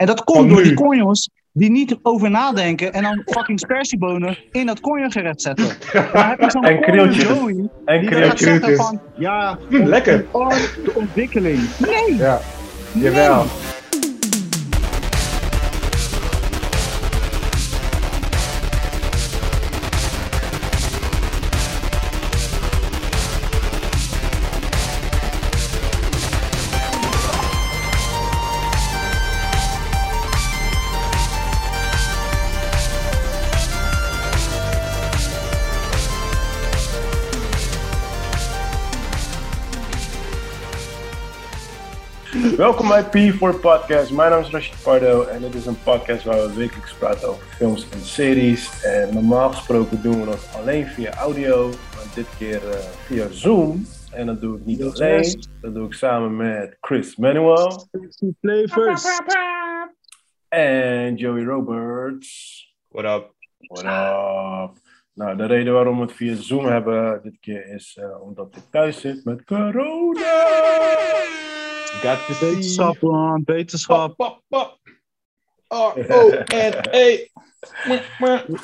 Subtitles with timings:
[0.00, 4.66] En dat komt door die conjons die niet over nadenken en dan fucking spersiebonen in
[4.66, 5.64] dat conjongerecht zetten.
[6.12, 7.24] Dan heb je zo'n En krieltjes.
[7.24, 8.76] Joey En krieltjes.
[8.76, 10.24] van, ja, Lekker.
[10.30, 10.48] oh,
[10.84, 11.60] de ontwikkeling.
[11.78, 12.40] Nee, Ja,
[12.92, 13.44] jawel.
[42.60, 44.12] Welkom bij P4 Podcast.
[44.12, 47.42] Mijn naam is Rashid Pardo en dit is een podcast waar we wekelijks praten over
[47.42, 48.82] films en series.
[48.84, 53.86] En normaal gesproken doen we dat alleen via audio, maar dit keer eh, via Zoom.
[54.12, 55.48] En dat doe ik niet Yes, alleen, yes.
[55.60, 57.88] dat doe ik samen met Chris Manuel
[58.40, 59.04] flavors.
[60.48, 62.66] en Joey Roberts.
[62.88, 63.32] What up?
[63.58, 64.78] What up?
[65.14, 68.62] Nou, de reden waarom we het via Zoom hebben dit keer is eh, omdat ik
[68.70, 70.88] thuis zit met corona.
[72.02, 72.48] Got to see.
[72.50, 74.16] Wetenschap, man, wetenschap.
[74.16, 74.78] Pop, pop, pop.
[75.68, 77.26] R-O-N-E.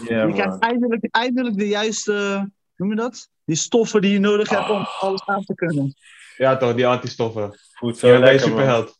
[0.08, 3.28] Ja, Je krijgt eindelijk, eindelijk de juiste, noem je dat?
[3.44, 5.94] Die stoffen die je nodig hebt om alles aan te kunnen.
[6.36, 7.58] Ja toch, die antistoffen.
[7.72, 8.48] Voelt zo je lekker, man.
[8.48, 8.98] superheld.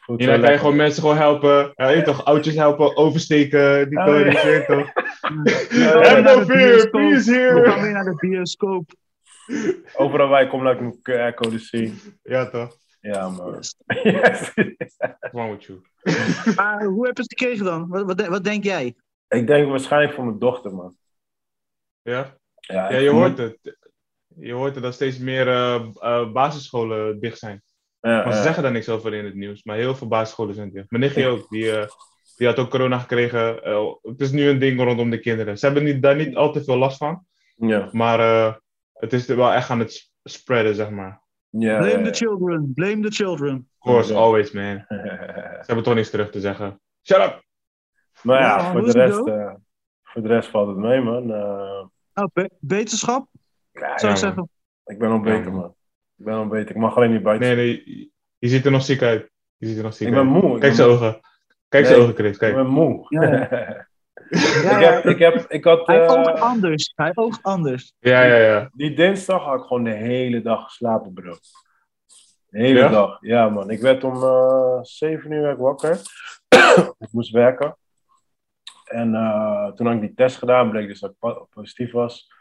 [0.00, 1.72] Voelt Hier zo kan je gewoon mensen gewoon helpen.
[1.74, 4.48] Ja, je toch, oudjes helpen, oversteken, die Oh, ja.
[4.48, 4.92] je toch.
[6.02, 7.70] Have no de fear, peace We here.
[7.70, 8.90] gaan weer naar de bioscoop.
[9.94, 12.00] Overal waar je komt, laat ik een QR-code zien.
[12.22, 13.52] Ja toch, Ja, man.
[13.54, 13.74] Yes.
[14.02, 14.52] Yes.
[14.54, 15.80] what's wrong with you?
[16.56, 17.88] Maar hoe heb je het gekregen dan?
[17.88, 18.94] Wat, wat, wat denk jij?
[19.28, 20.96] ik denk waarschijnlijk voor mijn dochter, man.
[22.02, 22.36] Ja?
[22.60, 23.76] Ja, je hoort het.
[24.40, 27.62] Je hoort het dat steeds meer eh, eh, basisscholen dicht zijn.
[28.00, 28.44] Ja, Maar ze ja.
[28.44, 29.64] zeggen daar niks over in het nieuws.
[29.64, 30.90] Maar heel veel basisscholen zijn dicht.
[30.90, 31.48] Mijn nichtje ook.
[31.48, 31.88] Die, eh,
[32.36, 33.54] die had ook corona gekregen.
[34.02, 35.58] Het is nu een ding rondom de kinderen.
[35.58, 37.26] Ze hebben niet, daar niet al te veel last van.
[37.54, 38.54] Ja, Maar eh,
[38.92, 41.22] het is wel echt aan het s- spreiden, zeg maar.
[41.50, 43.68] Blame the children, blame the children.
[43.78, 44.84] Of course, always, man.
[44.88, 46.80] Ze hebben toch niks terug te zeggen.
[47.02, 47.42] Shut up!
[48.22, 49.54] maar ja, Ja, voor, de rest, eh,
[50.02, 51.22] voor de rest valt het mee, man.
[51.32, 53.26] Eh, Nou, be- wetenschap,
[53.72, 54.48] ja, zou ik zeggen.
[54.84, 55.60] ik ben al beter, Ja, man.
[55.60, 55.74] man.
[56.18, 56.70] Ik ben al beter.
[56.70, 57.46] Ik mag alleen niet buiten.
[57.48, 59.30] Nee, nee, je ziet er nog ziek uit.
[59.56, 60.42] Je ziet er nog ziek ik ben uit.
[60.42, 60.42] moe.
[60.54, 60.96] Ik Kijk ben zijn moe.
[60.96, 61.20] ogen.
[61.68, 61.92] Kijk Nee.
[61.92, 62.32] zijn ogen, Chris.
[62.32, 62.54] Ik Kijk.
[62.54, 63.06] ben moe.
[64.30, 65.86] Ja, ik, heb, ik, heb, ik had...
[65.86, 66.92] Hij eh, oogt anders.
[66.96, 67.92] Hij oogt anders.
[67.98, 68.70] Ja, ja, ja.
[68.72, 71.36] Die dinsdag had ik gewoon de hele dag geslapen, bro.
[72.48, 72.88] De hele Ja?
[72.88, 73.16] dag.
[73.20, 73.70] Ja, man.
[73.70, 76.00] Ik werd om eh 7 uur wakker.
[76.98, 77.76] ik moest werken.
[78.84, 82.32] En eh, toen had ik die test gedaan, bleek dus dat ik po- positief was.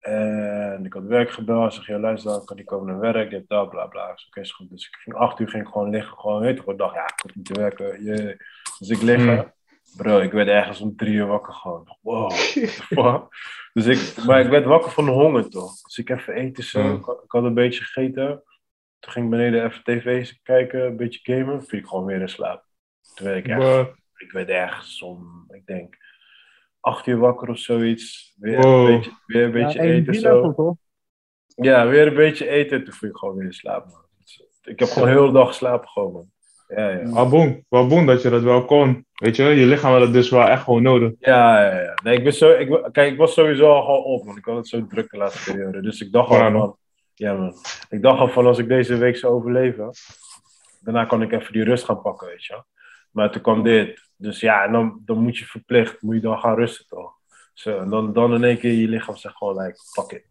[0.00, 1.66] En ik had werk gebeld.
[1.66, 3.30] Ik zeg, ja, luister, dan kan ik komen naar werk.
[3.30, 4.10] Dit, dat, bla, bla.
[4.10, 4.70] Ik zeg, oké, is goed.
[4.70, 6.18] Dus ik ging 8 uur ging ik gewoon liggen.
[6.18, 8.02] Gewoon, weet je, ik dacht, ja, ik hoef niet te werken.
[8.04, 8.36] jee.
[8.78, 9.34] Dus ik liggen.
[9.34, 9.52] Hmm.
[9.96, 11.96] Bro, ik werd ergens om drie uur wakker gewoon.
[12.00, 13.28] Wow?
[13.72, 15.80] Dus ik, maar ik werd wakker van de honger toch.
[15.82, 16.80] Dus ik even eten zo.
[16.80, 16.96] Hmm.
[16.96, 18.42] Ik, had, ik had een beetje gegeten.
[18.98, 21.64] Toen ging ik beneden even tv kijken, een beetje gamen.
[21.64, 22.64] Viel ik gewoon weer in slaap.
[23.14, 23.86] Toen werd ik echt, Bruh.
[24.16, 25.96] ik werd ergens om, ik denk,
[26.80, 28.34] acht uur wakker of zoiets.
[28.38, 28.88] Weer Wow.
[28.88, 30.52] een beetje, weer een beetje ja, eten zo.
[30.54, 30.76] toch?
[31.54, 32.84] Ja, weer een beetje eten.
[32.84, 34.04] Toen viel ik gewoon weer in slaap, man.
[34.62, 36.30] Ik heb gewoon de hele dag geslapen gewoon, man.
[36.76, 37.26] Ja, ja.
[37.68, 39.06] Boem dat je dat wel kon.
[39.14, 41.12] Weet je, je lichaam had het dus wel echt gewoon nodig.
[41.18, 41.98] Ja, ja, ja.
[42.02, 44.56] Nee, ik ben zo, ik, kijk, ik was sowieso al gewoon op, want ik had
[44.56, 45.82] het zo druk de laatste periode.
[45.82, 46.76] Dus ik dacht al van,
[47.14, 47.54] ja man,
[47.88, 49.90] ik dacht al van als ik deze week zou overleven,
[50.80, 52.62] daarna kan ik even die rust gaan pakken, weet je.
[53.10, 54.08] Maar toen kwam dit.
[54.16, 57.12] Dus ja, en dan, dan moet je verplicht, moet je dan gaan rusten toch.
[57.54, 60.24] Zo, en dan, dan in één keer je lichaam zegt gewoon, like, fuck it.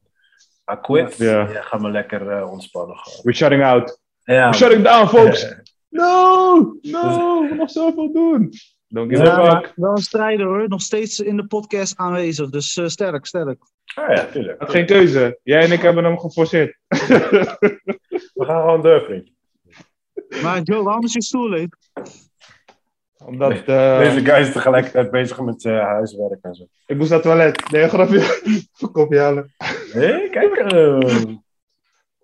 [0.71, 1.17] I quit.
[1.17, 1.49] Ja.
[1.49, 3.19] Ja, ga maar lekker eh, ontspannen gewoon.
[3.23, 3.99] We're shutting out.
[4.23, 5.47] Ja, We're shutting down, folks.
[5.89, 6.77] No!
[6.81, 7.41] No!
[7.49, 8.51] We nog zoveel doen.
[8.87, 9.61] Don't give Ja, a Ja, fuck.
[9.61, 10.67] maar wel een strijder hoor.
[10.67, 12.49] Nog steeds in de podcast aanwezig.
[12.49, 13.57] Dus eh, sterk, sterk.
[13.95, 14.59] Ah, ja, tuurlijk.
[14.61, 15.39] Had geen keuze.
[15.43, 16.77] Jij en ik hebben hem geforceerd.
[18.33, 19.29] We gaan gewoon door, vriend.
[20.43, 21.67] Maar Joe, waarom is je stoel leeg?
[23.25, 26.67] Omdat eh, Deze guy is tegelijkertijd bezig met zijn huiswerk en zo.
[26.85, 27.71] ik moest naar het toilet.
[27.71, 28.39] Nee, grapje.
[28.91, 29.53] Kopje halen.
[29.91, 30.71] Hé, kijk.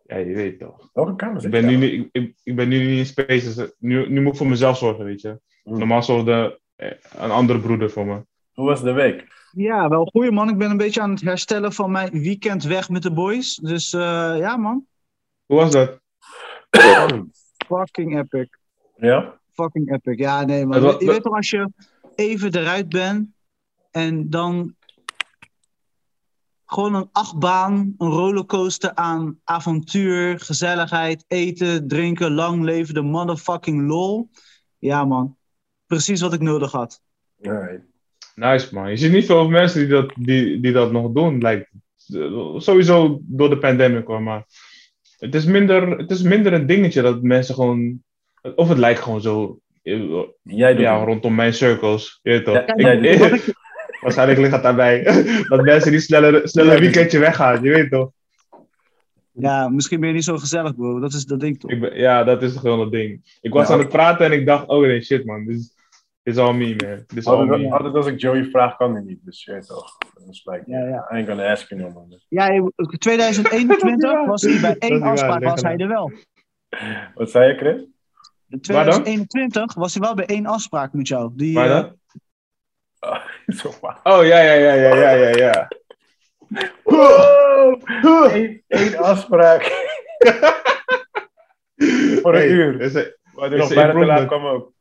[0.05, 0.89] Eh, Ja, je weet toch.
[0.93, 1.77] welke kamer Ik ben je?
[1.77, 3.71] nu, niet- ik, ik, ik ben nu niet in spaces.
[3.79, 5.39] Nu, nu moet ik voor mezelf zorgen, weet je.
[5.63, 5.77] Hmm.
[5.77, 8.25] Normaal zorgde eh, een andere broeder voor me.
[8.53, 9.33] Hoe was de week?
[9.51, 10.49] Ja, wel goeie man.
[10.49, 13.55] Ik ben een beetje aan het herstellen van mijn weekend weg met de boys.
[13.55, 13.99] Dus eh,
[14.37, 14.85] ja man.
[15.45, 15.99] Hoe was dat?
[17.67, 18.47] Fucking epic.
[18.95, 19.39] Ja?
[19.53, 20.17] Fucking epic.
[20.19, 21.69] Ja, nee, je, je weet toch als je
[22.15, 23.27] even eruit bent
[23.91, 24.75] en dan
[26.75, 34.29] gewoon een achtbaan, een rollercoaster aan avontuur, gezelligheid, eten, drinken, lang leven de motherfucking lol.
[34.79, 35.37] Ja, man.
[35.87, 37.01] precies wat ik nodig had.
[37.37, 37.79] Nee.
[38.35, 38.89] Nice man.
[38.89, 41.37] Je ziet niet veel mensen die dat, die, die dat nog doen.
[41.37, 41.69] Like,
[42.57, 44.45] sowieso door de pandemic hoor, maar
[45.17, 48.03] het is, minder, het is minder een dingetje dat mensen gewoon.
[48.55, 49.59] Of het lijkt gewoon zo.
[49.83, 50.01] eh,
[50.43, 51.07] Jij doet Ja, het.
[51.07, 52.19] rondom mijn circles.
[52.23, 52.53] Je weet toch?
[52.75, 53.53] Ja, Ik- ik-
[54.05, 55.03] waarschijnlijk ligt het daarbij.
[55.49, 57.63] dat mensen die sneller, sneller een weekendje weggaan.
[57.63, 58.11] Je weet toch?
[59.31, 60.99] ja, misschien ben je niet zo gezellig, bro.
[60.99, 61.71] Dat is dat ding toch?
[61.71, 63.37] Ik ben, ja, dat is gewoon het ding.
[63.41, 63.73] Ik was Ja.
[63.73, 65.45] aan het praten en ik dacht, oh nee, shit man.
[65.45, 65.73] Dit is,
[66.23, 66.95] dit is all me, man.
[67.07, 67.71] Dit is all Altijd, me.
[67.71, 69.19] altijd als ik Joey vraag, kan hij niet.
[69.21, 69.97] Dus je weet toch.
[70.13, 71.07] Dat is like, Ja, ja.
[71.11, 72.05] I ain't gonna ask you no.
[72.09, 72.25] Dus.
[72.29, 76.11] Ja, in 2021 was hij bij Dat één afspraak, was hij er wel.
[77.15, 77.81] Wat zei je, Chris?
[78.49, 78.93] In Waar dan?
[79.03, 81.31] 2021 was hij wel bij één afspraak met jou.
[81.35, 81.95] Die, Waar eh, dan?
[84.03, 85.67] Oh ja, ja, ja, ja, ja, ja, ja.
[86.83, 87.81] Wow!
[88.31, 89.63] Eén, één afspraak.
[92.21, 92.81] Voor een Hey, uur.
[92.81, 94.71] Is een, Maar is nog een bijna te laat kwam ook.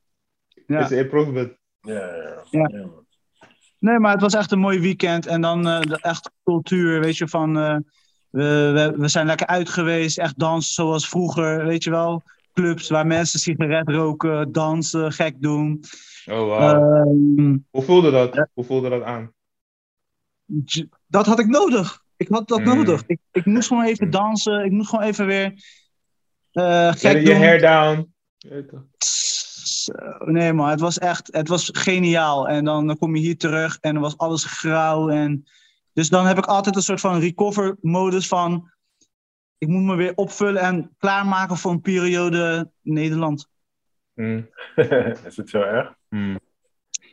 [0.66, 0.80] Ja.
[0.84, 1.52] is een improvement.
[1.80, 1.94] Ja,
[2.50, 2.86] ja, ja.
[3.78, 5.26] Nee, maar het was echt een mooi weekend.
[5.26, 7.58] En dan eh, de echt cultuur, weet je, van...
[7.58, 7.76] eh,
[8.30, 12.22] we, we, we zijn lekker uit geweest, echt dansen zoals vroeger, weet je wel.
[12.52, 15.80] Clubs waar mensen sigaret roken, dansen, gek doen.
[16.26, 16.60] Oh wow.
[16.62, 18.48] Ehm, Hoe voelde dat?
[18.52, 19.32] Hoe voelde dat aan?
[21.06, 22.02] dat had ik nodig.
[22.16, 22.64] Ik had dat Mm.
[22.64, 23.02] nodig.
[23.06, 24.12] Ik, ik moest gewoon even Mm.
[24.12, 24.64] dansen.
[24.64, 25.52] Ik moest gewoon even weer
[26.52, 28.12] eh Get gek je hair down.
[30.24, 32.48] Nee man, het was echt, het was geniaal.
[32.48, 35.08] En dan, dan kom je hier terug en dan was alles grauw.
[35.08, 35.44] En...
[35.92, 38.72] Dus dan heb ik altijd een soort van recover modus van...
[39.58, 43.48] Ik moet me weer opvullen en klaarmaken voor een periode Nederland.
[44.14, 44.48] Hmm.
[45.26, 45.94] is het zo erg?
[46.14, 46.40] Hmm.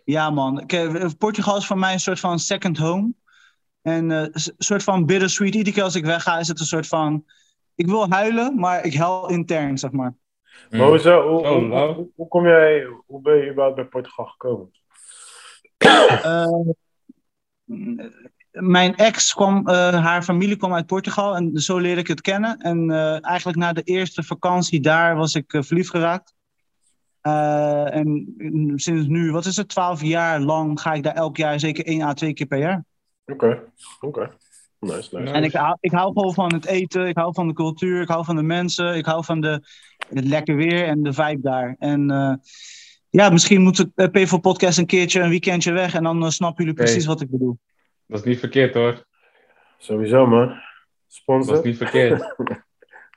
[0.04, 3.14] Ja man, Kijk, Portugal is voor mij een soort van second home.
[3.82, 5.56] En eh, een soort van bittersweet.
[5.56, 7.26] Iedere keer als ik wegga is het een soort van...
[7.76, 10.16] Ik wil huilen, maar ik huil intern, zeg maar.
[10.70, 14.72] Maar hoezo, hoe, Oh, kom jij, hoe ben je überhaupt bij Portugal gekomen?
[16.22, 16.48] Eh,
[18.52, 22.58] mijn ex kwam, eh, haar familie kwam uit Portugal en zo leerde ik het kennen.
[22.58, 26.34] En eh, eigenlijk na de eerste vakantie daar was ik eh, verliefd geraakt.
[27.22, 31.60] Eh, en sinds nu, wat is het, twaalf jaar lang ga ik daar elk jaar
[31.60, 32.84] zeker één à twee keer per jaar.
[33.26, 33.64] Oké,
[34.00, 34.30] oké.
[34.80, 35.34] Nice, nice.
[35.34, 38.08] En ik hou, ik hou gewoon van het eten, ik hou van de cultuur, ik
[38.08, 39.62] hou van de mensen, ik hou van de,
[40.10, 41.76] het lekker weer en de vibe daar.
[41.80, 42.34] En eh,
[43.10, 46.30] ja, misschien moet ik bij P4 Podcast een keertje een weekendje weg en dan eh,
[46.30, 46.90] snappen jullie Hey.
[46.90, 47.60] precies wat ik bedoel.
[48.08, 49.06] Dat is niet verkeerd hoor.
[49.78, 50.48] Sowieso, man.
[50.48, 50.58] Dat
[51.08, 51.58] Sponsor?
[51.58, 52.36] is niet verkeerd.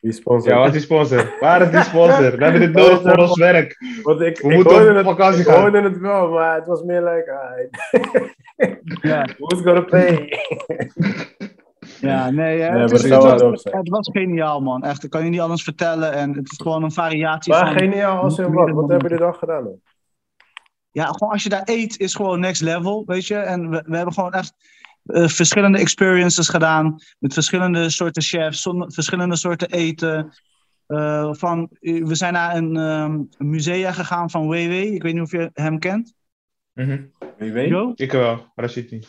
[0.04, 0.52] Wie sponsor?
[0.52, 1.34] Ja, wat is die sponsor?
[1.40, 2.36] Waar is die sponsor?
[2.36, 3.76] We hebben dit nodig voor ons werk.
[4.02, 5.60] Want ik, We ik moeten hoorde op het, vakantie ik gaan.
[5.60, 7.68] hoorde het wel, maar het was meer like,
[9.08, 10.28] Ja, who's gonna pay?
[12.10, 15.04] ja nee, hè, maar het, is- het was, het was geniaal man, echt.
[15.04, 17.78] Ik kan je niet anders vertellen en het is gewoon een variatie maar van...
[17.78, 18.70] geniaal als in wat?
[18.70, 19.64] Wat hebben jullie dan gedaan?
[19.64, 19.80] dan?
[20.90, 23.36] Ja, gewoon als je daar eet is gewoon next level, weet je.
[23.36, 24.54] En we, we hebben gewoon echt
[25.04, 26.96] eh, verschillende experiences gedaan.
[27.18, 30.32] Met verschillende soorten chefs, zon- verschillende soorten eten.
[30.86, 34.72] Eh, van, eh, we zijn naar een ehm, een musea gegaan van WW.
[34.72, 36.14] Ik weet niet of je hem kent.
[37.38, 37.66] WW?
[37.66, 37.92] Jo?
[37.94, 39.08] Ik wel, Rashid niet.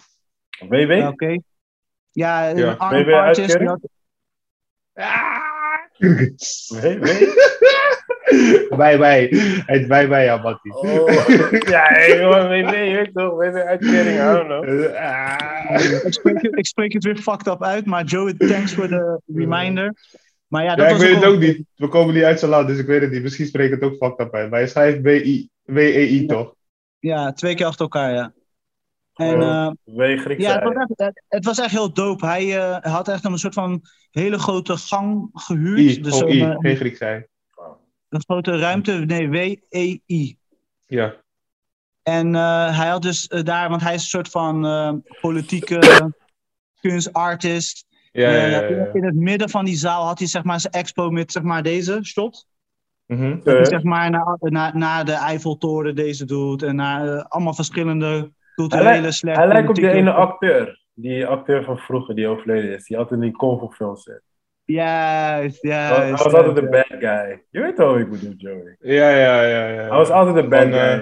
[0.70, 0.92] WW?
[0.92, 1.40] Ja, Oké.
[2.12, 2.76] Ja, een Ja.
[2.76, 3.40] WW artist.
[3.40, 3.70] uitkering?
[3.70, 3.90] had-
[6.82, 7.06] WW?
[8.78, 9.28] Bij, bij.
[9.66, 10.44] Hij heet bij, bij, ja.
[10.44, 13.34] Oh, gewoon WW, je weet toch?
[13.34, 14.96] WW uitkering, I don't know.
[14.96, 16.04] Ah.
[16.06, 19.22] ik, spreek, het- ik spreek het weer fucked up uit, maar Joe, thanks voor de
[19.34, 19.94] reminder.
[20.48, 21.64] Maar ja, dat Ja, ik was weet het ook niet.
[21.76, 23.22] We komen niet uit zijn land, dus ik weet het niet.
[23.24, 24.50] Misschien spreek ik het ook fucked up uit.
[24.50, 25.02] Maar je schrijft
[25.66, 26.54] W-E-I, toch?
[27.00, 28.34] Ja, twee keer achter elkaar, ja.
[29.16, 29.42] En,
[30.20, 32.26] Griekse Ja, het was, echt, het- het was echt heel dope.
[32.26, 35.80] Hij eh, had echt een soort van hele grote gang gehuurd.
[35.80, 36.42] I, dus oh, een, I.
[36.42, 37.28] eh, Geen Grieks zijn.
[38.16, 38.92] Een grote ruimte.
[38.92, 40.38] Nee, W-E-I.
[40.86, 41.16] Ja.
[42.04, 45.80] En eh, hij had dus eh, daar, want hij is een soort van eh, politieke
[46.82, 47.86] kunstartist.
[48.12, 48.62] Ja, ja, ja.
[48.62, 48.94] ja.
[48.94, 51.64] In het midden van die zaal had hij zeg maar zijn expo met zeg maar
[51.64, 52.48] deze shot.
[53.08, 56.64] Dat hij Eh, zeg maar naar, naar, naar de Eiffeltoren deze doet.
[56.64, 60.84] En naar allemaal verschillende culturele slash Hij lijkt op die ene acteur.
[60.94, 62.86] Die acteur van vroeger die overleden is.
[62.86, 64.22] Die altijd in die Fu films zit.
[64.66, 65.96] Juist, Hij juist.
[66.02, 67.44] hij was altijd de bad guy.
[67.50, 68.76] Je weet wel wat ik bedoel, Joey.
[68.80, 69.68] Ja, ja, ja.
[69.68, 69.80] ja.
[69.80, 70.80] Hij was altijd de bad Van, guy.
[70.82, 71.00] eh,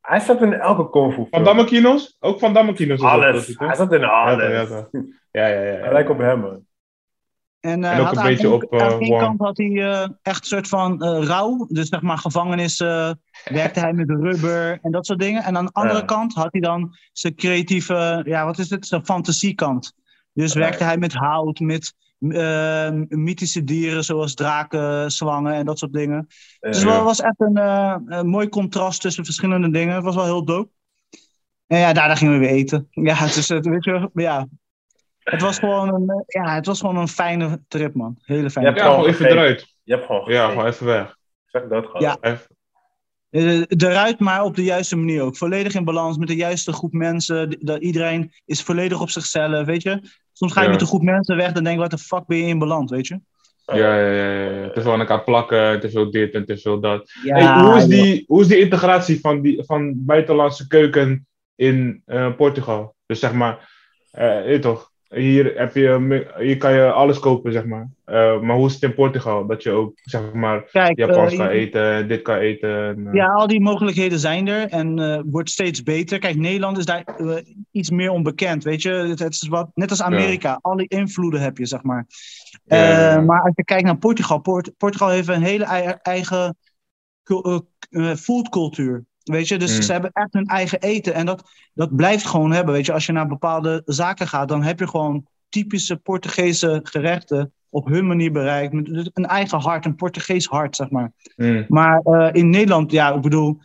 [0.00, 1.44] Hij zat in elke Kung Fu Van.
[1.44, 2.16] Damme Kinos?
[2.20, 3.00] Ook Van Damme Kinos.
[3.00, 3.54] dat, Alles.
[3.58, 4.68] Hij zat in alles.
[4.68, 4.88] ja.
[5.30, 5.60] Ja, ja, ja.
[5.72, 5.78] ja.
[5.80, 6.64] Hij lijkt op hem, man.
[7.60, 9.56] En, eh, En ook had een aan beetje één- op, eh, aan één kant had
[9.56, 11.66] hij eh, echt een soort van eh rouw.
[11.68, 13.10] Dus zeg maar gevangenis eh,
[13.44, 15.42] werkte hij met rubber en dat soort dingen.
[15.42, 16.04] En aan de andere Ja.
[16.04, 19.92] kant had hij dan zijn creatieve, ja wat is het, zijn fantasiekant.
[20.32, 20.58] Dus Ja.
[20.60, 21.94] werkte hij met hout, met
[23.08, 26.26] mythische dieren zoals draken, slangen en dat soort dingen.
[26.60, 29.94] Dus het was echt een, eh, een mooi contrast tussen verschillende dingen.
[29.94, 30.70] Het was wel heel dope.
[31.66, 32.88] En ja, daarna gingen we weer eten.
[33.08, 34.46] Ja, dus het, weet je, ja.
[35.18, 38.18] Het was gewoon een, eh, ja, het was gewoon een fijne trip, man.
[38.22, 38.94] Hele fijne Ja, Ja, trip.
[38.94, 39.74] gewoon even eruit.
[39.82, 41.16] Je hebt gewoon Ja, gewoon even weg.
[41.46, 42.02] Zeg dat gewoon.
[42.02, 42.16] Ja.
[42.20, 42.46] Even-
[43.30, 45.36] Eh, eruit, maar op de juiste manier ook.
[45.36, 47.56] Volledig in balans met de juiste groep mensen.
[47.60, 50.02] Dat iedereen is volledig op zichzelf, weet je.
[50.32, 52.36] Soms ga je met een groep mensen weg en denk je, wat de fuck ben
[52.36, 53.20] je in beland, weet je.
[53.66, 54.70] Ja, ja, ja, ja.
[54.70, 57.10] Te veel aan elkaar plakken, te veel dit en te veel dat.
[57.24, 62.02] Ja, hey, hoe, is die, hoe is die integratie van, die, van buitenlandse keuken in
[62.06, 62.94] eh, Portugal?
[63.06, 63.70] Dus zeg maar,
[64.10, 67.88] eh, weet toch, hier, heb je, hier kan je alles kopen, zeg maar.
[68.04, 69.46] Eh, maar hoe is het in Portugal?
[69.46, 72.86] Dat je ook, zeg maar, Kijk, Japans eh, kan eten, dit kan eten.
[72.88, 76.18] en, eh, Ja, al die mogelijkheden zijn er en wordt steeds beter.
[76.18, 77.04] Kijk, Nederland is daar
[77.70, 78.90] iets meer onbekend, weet je.
[78.90, 82.06] Het, het is wat, net als Amerika, al die invloeden heb je, zeg maar.
[82.64, 83.20] Ja, ja, ja.
[83.20, 86.56] Maar als je kijkt naar Portugal, Port- Portugal heeft een hele ei- eigen
[87.22, 87.66] cul-
[88.16, 89.04] foodcultuur.
[89.24, 89.82] Weet je, dus Mm.
[89.82, 92.74] ze hebben echt hun eigen eten en dat, dat blijft gewoon hebben.
[92.74, 97.52] Weet je, als je naar bepaalde zaken gaat, dan heb je gewoon typische Portugese gerechten
[97.70, 98.72] op hun manier bereikt.
[98.72, 101.12] Met dus een eigen hart, een Portugees hart, zeg maar.
[101.36, 101.64] mm.
[101.68, 103.60] Maar eh, in Nederland, ja, ik bedoel,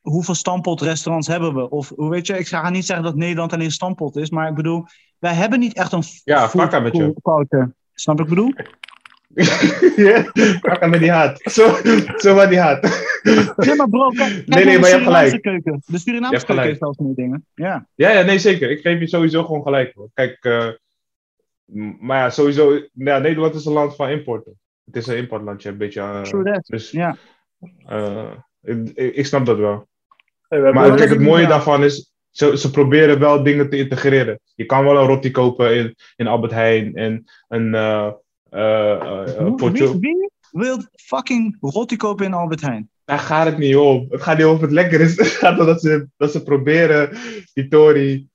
[0.00, 1.70] hoeveel stampotrestaurants hebben we?
[1.70, 4.86] Of weet je, ik ga niet zeggen dat Nederland alleen stampot is, maar ik bedoel,
[5.18, 6.48] wij hebben niet echt een Ja,
[7.22, 7.74] culture.
[7.94, 8.52] Snap ik bedoel?
[9.96, 10.30] Ja,
[10.60, 11.40] Pak hem met die haat.
[11.42, 11.76] Zo,
[12.16, 12.82] zo met die haat.
[13.56, 15.42] Nee, maar bro, kijk, kijk nee, de maar je hebt gelijk.
[15.42, 15.72] Keuken.
[15.86, 17.46] De Je Surinaamse keuken heeft zelfs meer dingen.
[17.54, 17.88] Ja.
[17.94, 18.70] Ja, ja, nee, zeker.
[18.70, 19.92] Ik geef je sowieso gewoon gelijk.
[19.94, 20.08] Hoor.
[20.14, 20.68] Kijk, eh,
[22.00, 22.80] maar ja, sowieso.
[22.92, 24.58] Ja, Nederland is een land van importen.
[24.84, 26.00] Het is een importlandje, een beetje.
[26.00, 26.66] eh, True that.
[26.66, 27.16] dus Ja.
[27.86, 28.30] eh,
[28.62, 29.88] ik, ik snap dat wel.
[30.48, 31.48] Hey, Maar kijk, het mooie ja.
[31.48, 34.40] daarvan is, ze, ze proberen wel dingen te integreren.
[34.54, 37.74] Je kan wel een roti kopen in, in Albert Heijn en een
[38.50, 38.60] uh,
[39.40, 42.90] uh, Wie, wie wil fucking rotti kopen in Albert Heijn?
[43.04, 44.06] Daar gaat het niet om.
[44.08, 45.16] Het gaat niet om of het lekker is.
[45.18, 47.16] Het gaat om dat ze, dat ze proberen
[47.54, 48.28] die Tori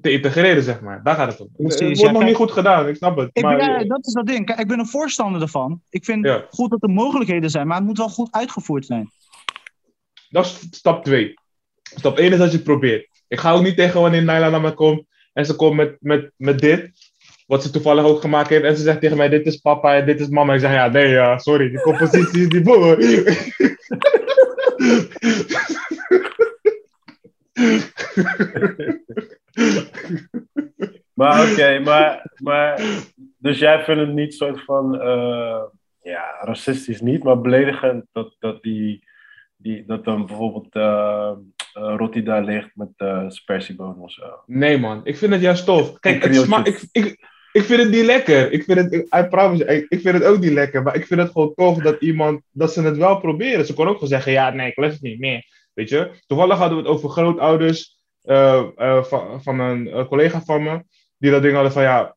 [0.00, 1.02] te integreren, zeg maar.
[1.02, 1.48] Daar gaat het om.
[1.56, 3.30] Precies, het wordt ja, nog kijk, niet goed gedaan, ik snap het.
[3.32, 4.46] Ik maar, ben, ja, dat is dat ding.
[4.46, 5.82] Kijk, ik ben een voorstander ervan.
[5.90, 6.46] Ik vind Ja.
[6.50, 9.10] goed dat er mogelijkheden zijn, maar het moet wel goed uitgevoerd zijn.
[10.28, 11.34] Dat is stap 2.
[11.82, 13.08] Stap 1 is dat je het probeert.
[13.28, 16.32] Ik ga ook niet tegen wanneer Naila naar me komt en ze komt met, met,
[16.36, 16.90] met dit,
[17.52, 20.06] wat ze toevallig ook gemaakt heeft, en ze zegt tegen mij: Dit is papa en
[20.06, 20.54] dit is mama.
[20.54, 22.96] Ik zeg: Ja, nee, ja, sorry, die compositie is die boer.
[31.14, 32.80] Maar oké, maar, maar.
[33.38, 35.00] Dus jij vindt het niet soort van.
[35.00, 35.62] eh,
[36.02, 39.04] ja, racistisch niet, maar beledigend dat, dat die.
[39.56, 40.74] die dat dan bijvoorbeeld.
[40.74, 41.32] eh
[41.72, 44.42] eh, Rotti daar ligt met uh, spersiebonen of zo.
[44.46, 45.98] Nee, man, ik vind het juist tof.
[45.98, 48.52] Kijk, het sma- ik, ik, ik vind het niet lekker.
[48.52, 50.82] Ik vind het, ik, ik vind het ook niet lekker.
[50.82, 53.66] Maar ik vind het gewoon tof dat iemand, dat ze het wel proberen.
[53.66, 55.44] Ze kon ook gewoon zeggen, ja, nee, ik lust het niet meer.
[55.74, 56.10] Weet je?
[56.26, 60.82] Toevallig hadden we het over grootouders eh, eh, van, van een collega van me.
[61.18, 62.16] Die dat ding hadden van, ja,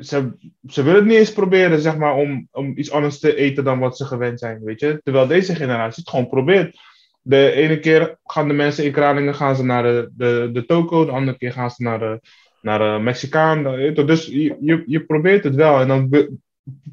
[0.00, 0.32] ze,
[0.68, 3.78] ze willen het niet eens proberen, zeg maar, om, om iets anders te eten dan
[3.78, 5.00] wat ze gewend zijn, weet je?
[5.02, 6.78] Terwijl deze generatie het gewoon probeert.
[7.22, 11.04] De ene keer gaan de mensen in Kralingen gaan ze naar de, de, de toko,
[11.04, 12.20] de andere keer gaan ze naar de,
[12.62, 13.62] naar de Mexicaan.
[13.62, 14.06] dan- weet je toch?
[14.06, 16.30] Dus je, je, je probeert het wel en dan be-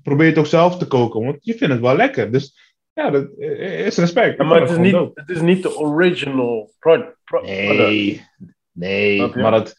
[0.04, 2.32] probeer je het ook zelf te koken, want je vindt het wel lekker.
[2.32, 4.38] Dus ja, dat is respect.
[4.38, 7.78] Ja, maar het is, niet, het is niet de original pro- pro- product.
[7.78, 8.22] Nee,
[8.72, 9.76] nee, maar dat,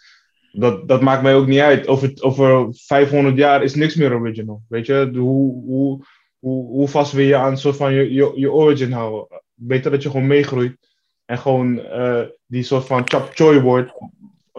[0.52, 1.88] dat, dat maakt mij ook niet uit.
[1.88, 4.62] Over, over 500 jaar is niks meer original.
[4.68, 6.04] Weet je, De- hoe, hoe,
[6.38, 9.42] hoe, hoe vast wil je aan een soort van je, je, je origin houden?
[9.54, 10.76] Beter dat je gewoon meegroeit
[11.24, 13.92] en gewoon eh, die soort van chop choy wordt.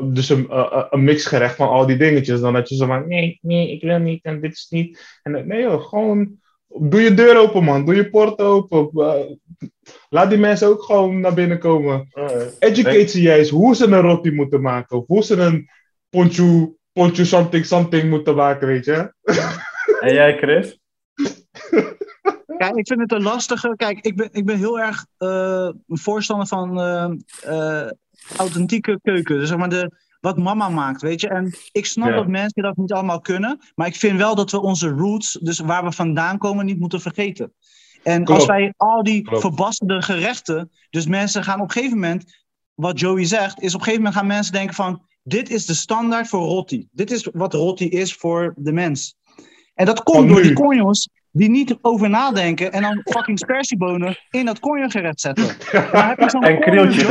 [0.03, 2.39] Dus een, eh, een mixgerecht van al die dingetjes.
[2.39, 5.19] Dan dat je zo van, nee, nee, ik wil niet en dit is niet.
[5.23, 6.37] En, dat- nee joh, gewoon
[6.67, 8.89] doe je deur open man, doe je poort open.
[8.93, 9.67] Eh,
[10.09, 12.07] laat die mensen ook gewoon naar binnen komen
[12.59, 14.97] educate ze juist hoe ze een roti moeten maken.
[14.97, 15.69] Of hoe ze een
[16.09, 19.13] poncho, poncho something something moeten maken, weet je.
[19.99, 20.79] En jij, Chris?
[22.57, 23.73] Kijk, ik vind het een lastige.
[23.75, 27.91] Kijk, ik ben, ik ben heel erg eh, een voorstander van eh, eh,
[28.37, 29.39] authentieke keuken.
[29.39, 31.29] Dus zeg maar de, wat mama maakt, weet je.
[31.29, 32.15] En ik snap Ja.
[32.15, 33.59] dat mensen dat niet allemaal kunnen.
[33.75, 37.01] Maar ik vind wel dat we onze roots, dus waar we vandaan komen, niet moeten
[37.01, 37.53] vergeten.
[38.03, 38.39] En Klopt.
[38.39, 39.41] als wij al die Klopt.
[39.41, 40.71] verbasterde gerechten.
[40.89, 42.37] Dus mensen gaan op een gegeven moment.
[42.73, 45.07] Wat Joey zegt, is op een gegeven moment gaan mensen denken van.
[45.23, 46.87] Dit is de standaard voor roti.
[46.91, 49.15] Dit is wat roti is voor de mens.
[49.73, 54.45] En dat komt door die conjons die niet over nadenken en dan fucking spersiebonen in
[54.45, 55.45] dat conjongerecht zetten.
[55.91, 57.03] En dan krieltjes.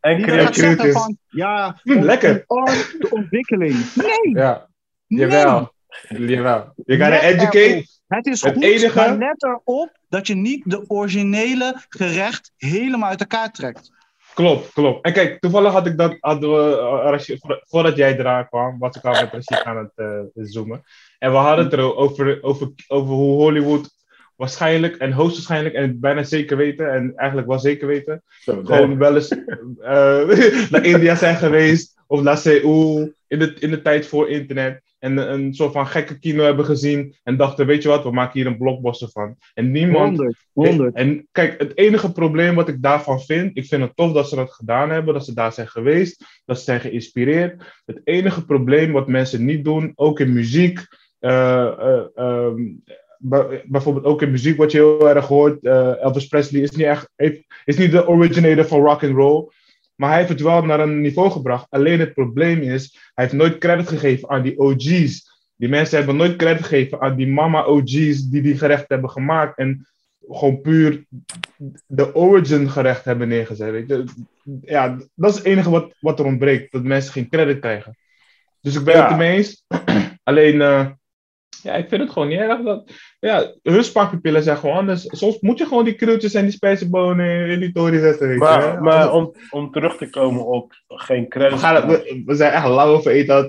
[0.00, 0.92] En gaat krieltjes.
[0.92, 2.44] van, ja, lekker.
[2.46, 3.76] de ontwikkeling.
[3.94, 4.68] Nee, Ja,
[5.06, 5.20] nee.
[5.20, 5.72] jawel.
[6.08, 6.72] Jawel.
[6.84, 7.58] Je Let educate.
[7.58, 7.84] erop.
[8.06, 13.08] Het is Het goed, enige- maar let erop dat je niet de originele gerecht helemaal
[13.08, 13.90] uit elkaar trekt.
[14.34, 15.04] Klopt, klopt.
[15.04, 19.04] En kijk, toevallig had ik dat, hadden we, eh, voordat jij eraan kwam, was ik
[19.04, 20.82] al met Rashid aan het eh, zoomen.
[21.18, 23.94] En we hadden het er over, over, over hoe Hollywood
[24.36, 29.14] waarschijnlijk en hoogstwaarschijnlijk en bijna zeker weten, en eigenlijk wel zeker weten, Zo, gewoon wel
[29.14, 34.28] eens eh, naar India zijn geweest, of naar Seoul, in de, in de tijd voor
[34.28, 34.84] internet.
[34.98, 38.10] En een, een soort van gekke kino hebben gezien en dachten, weet je wat, we
[38.10, 39.36] maken hier een blockbuster van.
[39.54, 40.94] En niemand 100, 100.
[40.94, 44.36] en kijk, het enige probleem wat ik daarvan vind, ik vind het tof dat ze
[44.36, 47.82] dat gedaan hebben, dat ze daar zijn geweest, dat ze zijn geïnspireerd.
[47.84, 50.86] Het enige probleem wat mensen niet doen, ook in muziek,
[51.18, 52.62] eh, eh, ehm,
[53.18, 56.86] bij- bijvoorbeeld ook in muziek wat je heel erg hoort, eh, Elvis Presley is niet,
[56.86, 57.10] echt,
[57.64, 59.48] is niet de originator van rock and roll.
[59.94, 61.66] Maar hij heeft het wel naar een niveau gebracht.
[61.70, 65.34] Alleen het probleem is, hij heeft nooit credit gegeven aan die OG's.
[65.56, 69.58] Die mensen hebben nooit credit gegeven aan die mama OG's die die gerecht hebben gemaakt.
[69.58, 69.86] En
[70.28, 71.04] gewoon puur
[71.86, 73.70] de origin gerecht hebben neergezet.
[73.70, 74.04] Weet je?
[74.60, 76.72] Ja, dat is het enige wat, wat er ontbreekt.
[76.72, 77.96] Dat mensen geen credit krijgen.
[78.60, 79.02] Dus ik ben Ja.
[79.02, 79.64] het ermee eens.
[80.22, 80.60] Alleen,
[81.62, 82.62] ja, ik vind het gewoon niet erg.
[82.62, 83.54] Dat, ja,
[84.42, 85.02] zijn gewoon anders.
[85.06, 88.28] Soms moet je gewoon die krultjes en die spijzenbonen in die tory zetten.
[88.28, 88.36] Je?
[88.36, 91.62] Maar, maar om, om terug te komen op geen we, credits.
[91.62, 93.48] gaan, we, we zijn echt lang over eten aan het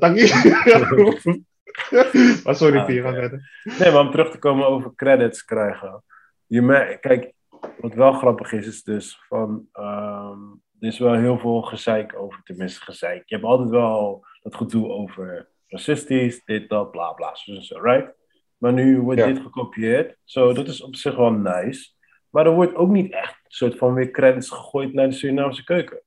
[2.43, 3.41] maar sorry, Ah, Pier.
[3.79, 6.03] Nee, maar om terug te komen over credits krijgen.
[6.45, 6.61] Je
[6.99, 7.33] kijk,
[7.77, 9.67] wat wel grappig is, is dus van.
[9.71, 10.39] ehm,
[10.79, 13.23] er is wel heel veel gezeik over, tenminste gezeik.
[13.25, 17.79] Je hebt altijd wel dat gedoe over racistisch, dit, dat, bla bla, zo en zo,
[17.79, 18.13] right?
[18.57, 19.25] Maar nu wordt Ja.
[19.27, 21.89] dit gekopieerd, zo, dat is op zich wel nice.
[22.29, 25.63] Maar er wordt ook niet echt een soort van weer credits gegooid naar de Surinaamse
[25.63, 26.01] keuken.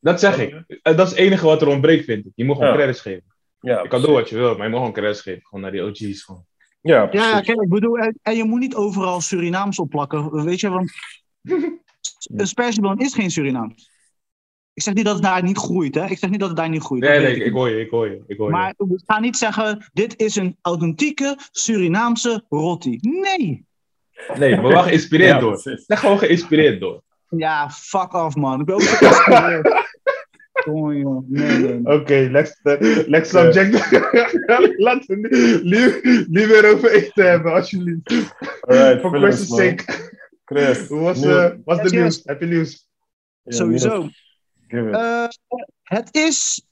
[0.00, 0.52] Dat zeg ik.
[0.82, 2.32] En Dat is het enige wat er ontbreekt, vind ik.
[2.34, 2.76] Je moet gewoon Ja.
[2.76, 3.24] credits geven.
[3.60, 5.42] Ja, Je kan doen wat je wil, maar je moet gewoon credits geven.
[5.46, 6.22] Gewoon naar die OG's.
[6.24, 6.44] Gewoon.
[6.80, 7.46] Ja, Ja, ja, precies.
[7.46, 10.90] kijk, ik bedoel, en, en je moet niet overal Surinaams opplakken, weet je, want
[12.36, 13.90] een spersiebloem is geen Surinaams.
[14.78, 16.04] Ik zeg niet dat het daar niet groeit, hè.
[16.06, 17.02] Ik zeg niet dat het daar niet groeit.
[17.02, 18.22] Nee, nee, ik hoor je, ik hoor je.
[18.26, 18.52] Ik hoor je.
[18.52, 22.98] Maar we gaan niet zeggen, dit is een authentieke Surinaamse roti.
[23.00, 23.66] Nee.
[24.38, 25.60] Nee, maar wel geïnspireerd Ja, door.
[25.86, 27.02] Net gewoon geïnspireerd door.
[27.28, 28.60] Ja, fuck off, man.
[28.60, 29.86] Ik ben ook geïnspireerd.
[30.68, 31.22] Oh, joh.
[31.28, 31.80] Nee.
[31.82, 33.90] Oké, next, eh, next subject.
[34.86, 38.34] Laten we liever over eten hebben, alsjeblieft.
[38.60, 39.84] Alright, For Christ's sake.
[40.44, 42.20] Chris, Hoe was, eh, was de nieuws?
[42.24, 42.88] Heb je nieuws?
[43.44, 44.08] Sowieso.
[44.68, 45.24] Eh,
[45.82, 46.66] het is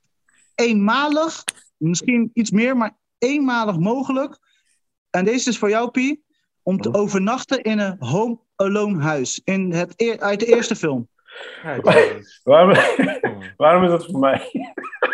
[0.54, 1.44] eenmalig,
[1.76, 4.38] misschien iets meer, maar eenmalig mogelijk.
[5.10, 6.24] En deze is voor jou, Pie,
[6.62, 6.96] om te Hm.
[6.96, 9.40] overnachten in een Home Alone huis.
[9.44, 11.08] In het uit de eerste film.
[11.62, 12.40] Ja, Jonas.
[13.56, 14.48] Waarom, is dat voor mij?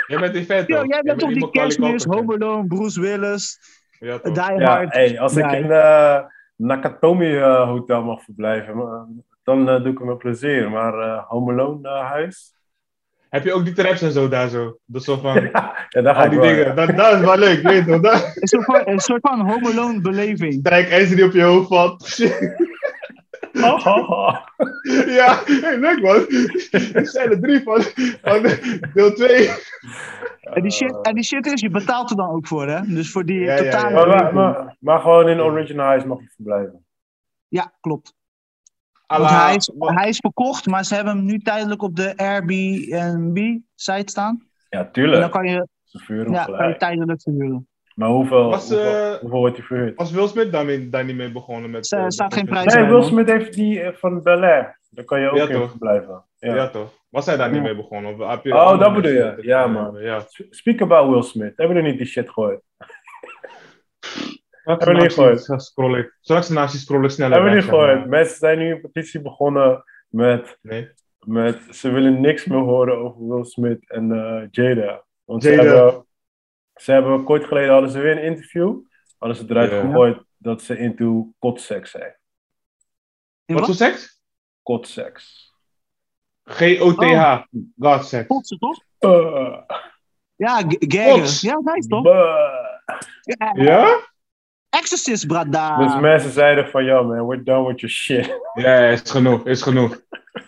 [0.06, 2.04] Jij bent die vet, Ja, jij bent toch die kerstmis.
[2.04, 3.58] Home Alone, Bruce Willis,
[4.00, 4.18] Ja?
[4.18, 4.92] Die Ja, Hard.
[4.92, 5.52] hey, als ik Ja.
[5.52, 6.24] in de
[6.56, 9.06] Nakatomi eh, hotel mag verblijven, maar,
[9.42, 10.70] dan eh, doe ik het met plezier.
[10.70, 12.54] Maar eh Home Alone eh, huis?
[13.32, 14.78] Heb je ook die traps en zo daar zo?
[14.84, 15.34] Dat soort van...
[15.88, 16.48] Ja, die wel.
[16.48, 16.76] dingen.
[16.76, 18.00] Dat, dat is wel leuk, weet je?
[18.00, 20.52] Dat, Een soort van, een soort van Home Alone beleving.
[20.52, 22.18] Strijk ijzer die op je hoofd valt.
[23.52, 24.36] Oh, oh, oh.
[25.06, 26.26] ja, hey, leuk man.
[26.92, 27.82] Er zijn er drie van,
[28.22, 28.42] van
[28.94, 29.50] deel 2.
[30.40, 32.80] En die, shit, en die shit is, je betaalt er dan ook voor, hè?
[32.86, 33.70] Dus voor die Ja, ja, ja.
[33.70, 34.34] totale Maar, maar, beleving.
[34.34, 36.84] maar, maar gewoon in original huis mag je verblijven.
[37.48, 38.14] Ja, klopt.
[39.18, 44.10] Want hij is, hij is verkocht, maar ze hebben hem nu tijdelijk op de Airbnb-site
[44.10, 44.42] staan.
[44.68, 45.30] Ja, En dan tuurlijk.
[45.30, 45.66] kan je,
[46.30, 47.66] ja, kan je tijdelijk verhuren.
[47.94, 49.96] Maar hoeveel, Was, hoeveel, eh, hoeveel wordt die verhuurd?
[49.96, 51.70] Was Will Smith daarmee, daar niet mee begonnen?
[51.70, 53.02] Met, Er eh, staat geen prijs Nee, bij, Will.
[53.02, 54.80] Smith heeft die eh, van Bel Air.
[54.90, 55.70] Daar kan je ook Ja, in toch?
[55.70, 56.24] verblijven.
[56.38, 56.54] Ja.
[56.54, 56.68] Ja.
[56.68, 56.92] toch?
[57.08, 58.12] Was hij daar niet mee begonnen?
[58.20, 59.38] Of heb je Oh, dat bedoel je?
[59.40, 59.96] Ja, man.
[60.00, 60.24] Ja.
[60.50, 61.52] Speak about Will Smith.
[61.56, 62.60] Hebben we er niet die shit gegooid?
[64.62, 65.62] Hebben we niet naast je- gegooid?
[65.62, 68.06] scroll ik- Straks naast je scroll ik sneller Hebben we niet gegooid?
[68.06, 70.90] Mensen zijn nu een petitie begonnen met, Nee.
[71.18, 75.04] met ze willen niks meer horen over Will Smith en eh, Jada.
[75.24, 75.62] Want Jada.
[75.62, 76.06] Ze, hebben,
[76.74, 78.78] ze hebben kort geleden hadden ze weer een interview.
[79.18, 79.80] Hadden ze eruit Ja.
[79.80, 82.16] gegooid dat ze into kotseks zijn.
[83.44, 84.20] In Wat voor seks?
[84.62, 85.50] Kotseks.
[86.44, 87.42] G-O-T-H.
[87.78, 88.26] God sex.
[88.26, 88.82] Potsen, toch?
[89.00, 89.58] Uh,
[90.36, 91.48] Ja, gaggen.
[91.48, 92.02] Ja, nice, toch?
[92.02, 93.54] buh.
[93.64, 94.10] Ja.
[94.80, 95.76] Exorcist, brada.
[95.76, 98.38] Dus mensen zeiden van, ja man, we're done with your shit.
[98.54, 99.46] Ja, is genoeg.
[99.46, 100.00] Is genoeg.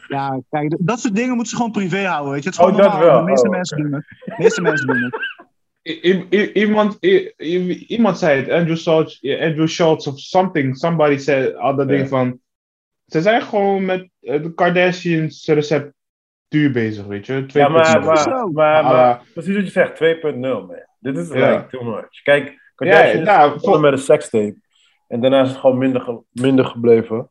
[0.09, 2.49] Ja, kijk, dat soort dingen moeten ze gewoon privé houden, weet je.
[2.49, 3.11] Het is Oh, gewoon dat normaal.
[3.11, 3.25] wel.
[3.25, 4.05] De meeste Oh, mensen doen het.
[4.25, 5.17] De meeste mensen doen het.
[6.05, 11.17] I- I- iemand, I- I- iemand zei het, Andrew Schultz, Andrew Schultz of something, somebody
[11.17, 12.39] said, had dat ding van,
[13.07, 17.45] ze zijn gewoon met eh, de Kardashians receptuur bezig, weet je.
[17.47, 18.05] Ja, maar, 2.0.
[18.07, 19.21] maar, maar, maar Ah.
[19.35, 20.77] precies wat je zegt, 2.0 man.
[21.01, 22.23] Dit is like too much.
[22.23, 24.57] Kijk, Kardashians ja, begonnen vol- met een sekstape.
[25.09, 27.31] En daarna is het gewoon minder, ge- minder gebleven.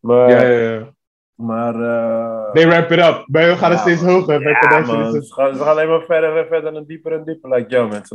[0.00, 0.94] Maar, ja, ja, ja.
[1.34, 3.24] maar eh, They ramp it up.
[3.26, 4.38] Bij hun gaat het Ja, steeds hoger.
[4.38, 5.26] Bij ja, Kardashian man, is het...
[5.26, 7.50] ze, gaan, ze gaan alleen maar verder en verder en dieper en dieper.
[7.54, 7.96] Like, yo, man.
[7.98, 8.10] It's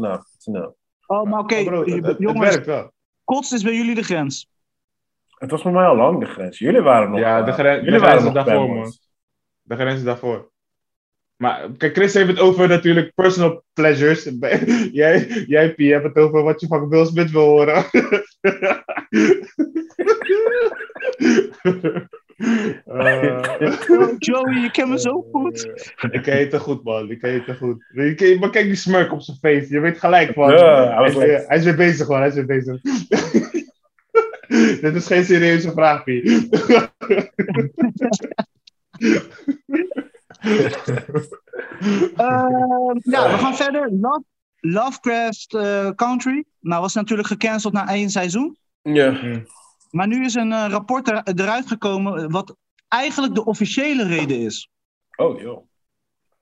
[0.48, 0.72] enough.
[1.08, 2.92] Oh, maar oké, Oh, bro, het, het- het jongens, werkt wel.
[3.24, 4.50] kots is bij jullie de grens.
[5.38, 6.58] Het was voor mij al lang de grens.
[6.60, 7.20] Jullie waren nog...
[7.20, 9.12] Ja, de eh, gren- de jullie grens waren is nog daarvoor, fanboys.
[9.62, 10.52] De grens is daarvoor.
[11.42, 14.24] Maar kijk, Chris heeft het over natuurlijk personal pleasures.
[14.92, 17.84] jij, jij, P, hebt het over wat je van Will Smith wil horen.
[22.86, 23.44] Eh,
[23.88, 25.70] Oh, Joey, je kent me zo goed.
[26.12, 27.12] ik ken je te goed, man.
[27.12, 27.84] Ik ken je te goed.
[28.40, 29.74] Maar kijk die smirk op zijn face.
[29.74, 32.20] Je weet gelijk hij is, like- weer- hij is weer bezig, man.
[32.20, 32.82] Hij is weer bezig.
[34.82, 36.08] Dit is geen serieuze vraag, P.
[42.16, 43.92] Eh, ja, we gaan verder.
[44.00, 44.24] Love,
[44.60, 46.44] Lovecraft eh, Country.
[46.60, 48.58] Nou, was natuurlijk gecanceld na één seizoen.
[48.82, 49.20] Ja.
[49.90, 52.24] Maar nu is een eh, rapport er- eruit gekomen.
[52.24, 52.56] eh, wat
[52.88, 54.70] eigenlijk de officiële reden is.
[55.16, 55.68] Oh, joh.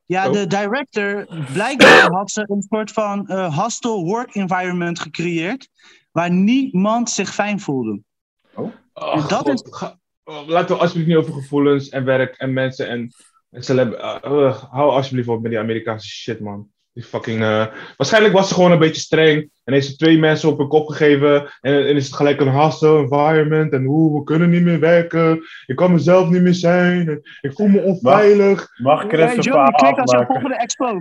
[0.06, 0.34] Ja, Oh.
[0.34, 5.70] de director, blijkbaar had ze een soort van eh, hostile work environment gecreëerd.
[6.12, 8.00] Waar niemand zich fijn voelde.
[8.94, 9.98] Oh, dat God.
[10.24, 13.12] Oh, Laten we alsjeblieft niet over gevoelens en werk en mensen en, en
[13.52, 13.94] celeb.
[13.94, 16.70] uh, uh, hou alsjeblieft op met die Amerikaanse shit, man.
[16.94, 17.42] Die fucking.
[17.42, 17.66] eh,
[17.98, 19.50] Waarschijnlijk was ze gewoon een beetje streng.
[19.64, 21.36] En heeft ze twee mensen op hun kop gegeven.
[21.62, 23.74] En, en is het gelijk een hostile environment.
[23.74, 25.42] En hoe we kunnen niet meer werken.
[25.66, 27.10] Ik kan mezelf niet meer zijn.
[27.10, 28.68] en Ik voel me onveilig.
[28.78, 31.00] Mag Chris Hey een Joey, verhaal klik als jouw volgende expo.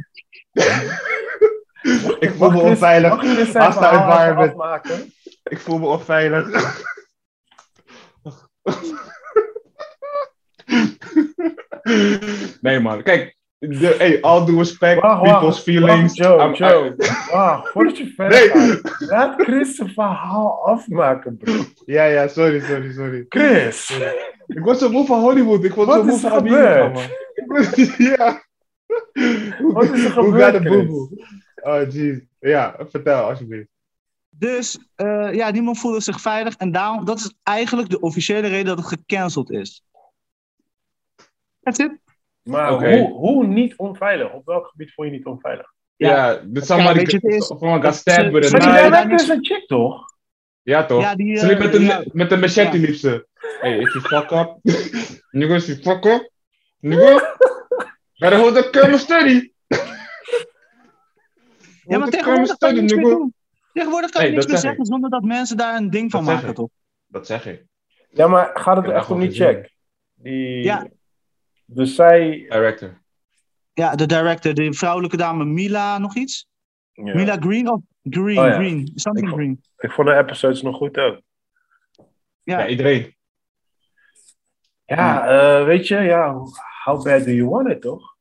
[2.19, 3.11] Ik voel me onveilig.
[3.11, 5.15] Mag Chris zijn Hostile even environment.
[5.43, 6.85] Ik voel me onveilig.
[12.61, 13.03] nee, man.
[13.03, 13.35] Kijk.
[13.59, 15.01] De, hey, all due respect.
[15.01, 16.18] Wacht, wacht, people's feelings.
[16.18, 16.94] Wacht, Joe, I'm- Joe.
[17.31, 18.70] Wacht, voordat je verder Nee.
[18.81, 18.96] gaat.
[19.01, 21.53] Laat Chris zijn verhaal afmaken, bro.
[21.87, 23.25] Ja, ja, sorry, sorry, sorry.
[23.29, 24.01] Chris!
[24.46, 25.64] Ik was zo moe van Hollywood.
[25.64, 26.92] Ik was Wat zo moe is er van Amerika, gebeurd?
[26.92, 27.03] man.
[27.35, 28.42] Ik was- ja.
[29.72, 30.88] Wat is er Hoe gebeurd, gaat het, Chris?
[31.62, 32.18] Oh, jeez.
[32.40, 33.68] Ja, vertel alsjeblieft.
[34.31, 36.57] Dus eh, ja, niemand voelde zich veilig.
[36.57, 39.83] En daarom, dat is eigenlijk de officiële reden dat het gecanceld is.
[41.66, 41.92] That's it.
[42.42, 44.33] Maar hoe, hoe niet onveilig?
[44.33, 45.72] Op welk gebied vond je niet onveilig?
[45.96, 46.31] Ja.
[46.31, 50.14] Je, is- someone got stabbed with a Maar Maar die director is een chick, toch?
[50.62, 51.02] Ja, toch?
[51.02, 52.05] Ja, die, Ze liep eh, met een, ja.
[52.12, 52.87] met een machete, Ja.
[52.87, 53.26] liep ze.
[53.61, 54.59] Hey, if you fuck up.
[55.31, 56.31] Nigga, if you fuck up.
[56.81, 57.37] Nigga.
[58.18, 59.52] Better hold the camera steady.
[61.87, 63.35] Ja, maar tegenwoordig kan je niks meer doen.
[63.72, 66.24] Tegenwoordig kan je niks dat meer zeg zeggen zonder dat mensen daar een ding van
[66.24, 66.68] Dat maken, toch?
[67.07, 67.64] Dat zeg ik.
[68.11, 69.70] Ja, maar gaat het er echt om dat die check?
[70.14, 70.62] Die...
[70.62, 70.87] Ja.
[71.66, 72.46] Dus zij...
[72.48, 73.00] Director.
[73.72, 76.48] Ja, de director, de vrouwelijke dame Mila, nog iets?
[76.92, 77.14] Ja.
[77.14, 78.55] Mila Green of Green, Oh, ja.
[78.55, 79.62] Green, something Ik- Green.
[79.79, 81.20] Ik vond de episodes nog goed ook.
[82.42, 82.59] Ja.
[82.59, 83.14] Ja, iedereen.
[84.85, 86.33] Ja, eh, weet je, ja,
[86.85, 88.16] how bad do you want it, toch?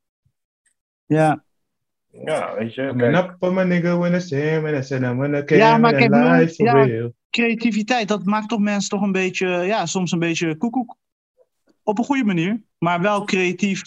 [1.06, 1.44] Ja.
[2.12, 2.82] Ja, weet je.
[2.82, 3.00] Kijk.
[5.60, 6.12] Ja, maar kijk,
[6.66, 7.10] ja.
[7.30, 10.98] Creativiteit, dat maakt toch mensen toch een beetje, ja, soms een beetje koekoek.
[11.86, 13.82] Op een goede manier, maar wel creatief.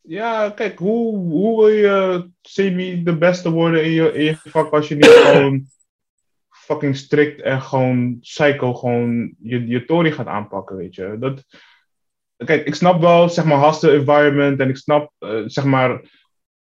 [0.00, 4.72] Ja, kijk, hoe, hoe wil je semi de beste worden in je, in je vak
[4.72, 5.66] als je niet gewoon
[6.50, 11.16] fucking strikt en gewoon psycho gewoon je, je Tory gaat aanpakken, weet je.
[11.18, 11.44] Dat,
[12.36, 16.00] kijk, ik snap wel, zeg maar, hostile environment en ik snap, eh, zeg maar,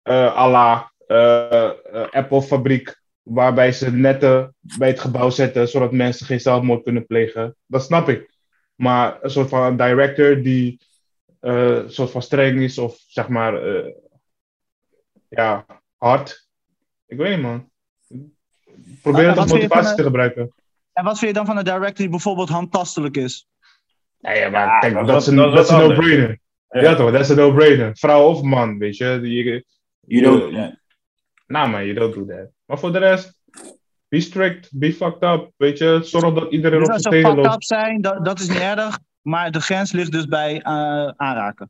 [0.02, 6.26] eh à la eh, eh, Apple-fabriek, waarbij ze netten bij het gebouw zetten, zodat mensen
[6.26, 7.56] geen zelfmoord kunnen plegen.
[7.66, 8.37] Dat snap ik.
[8.78, 10.80] Maar een soort van een director die
[11.40, 13.94] eh, een soort van streng is of zeg maar, eh,
[15.30, 15.66] ja,
[15.98, 16.48] hard.
[17.06, 17.70] Ik weet niet, man.
[19.02, 20.54] Probeer het wat als motivatie te gebruiken.
[20.94, 23.48] En wat vind je dan van een director die bijvoorbeeld handtastelijk is?
[24.20, 26.40] Ja maar Ja, kijk, dat dat, is een, dat is dat een no-brainer.
[26.70, 26.82] Ja.
[26.82, 26.96] Ja.
[26.96, 27.98] toch, dat is een no-brainer.
[27.98, 29.06] Vrouw of man, weet je.
[29.24, 29.66] Je,
[30.00, 30.54] You don't...
[30.54, 30.80] ja.
[31.48, 32.50] nou man, you don't do that.
[32.66, 33.37] Maar voor de rest,
[34.10, 36.00] be strict, be fucked up, weet je.
[36.04, 37.56] Zorg dat iedereen Dus op als zijn ze tenen fucked loopt.
[37.56, 39.00] up zijn, dat, dat is niet erg.
[39.22, 41.70] Maar de grens ligt dus bij eh, aanraken.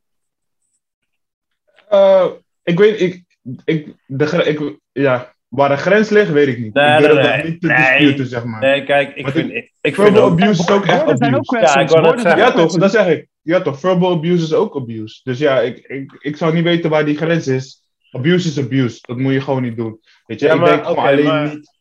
[1.88, 2.26] Eh,
[2.62, 3.24] ik weet, ik,
[3.64, 6.74] ik, de, ik, ja, waar de grens ligt, weet ik niet.
[6.74, 7.44] Nee, ik durf nee, dat nee.
[7.50, 7.98] niet te Nee.
[7.98, 8.60] disputen, zeg maar.
[8.60, 9.50] Nee, kijk, ik Maar vind...
[9.50, 10.40] Ik, ik vind Verbal ook...
[10.40, 11.72] abuse is ook echt Woorden zijn ook abuse.
[11.74, 12.36] Ja, ik wou.
[12.38, 12.72] Ja, toch?
[12.72, 13.28] Dat zeg ik.
[13.42, 13.80] Ja, toch?
[13.80, 15.20] Verbal abuse is ook abuse.
[15.22, 17.82] Dus ja, ik, ik, ik zou niet weten waar die grens is.
[18.10, 18.98] Abuse is abuse.
[19.00, 20.00] Dat moet je gewoon niet doen.
[20.26, 21.76] Weet je, Ja, ik denk gewoon alleen maar- niet.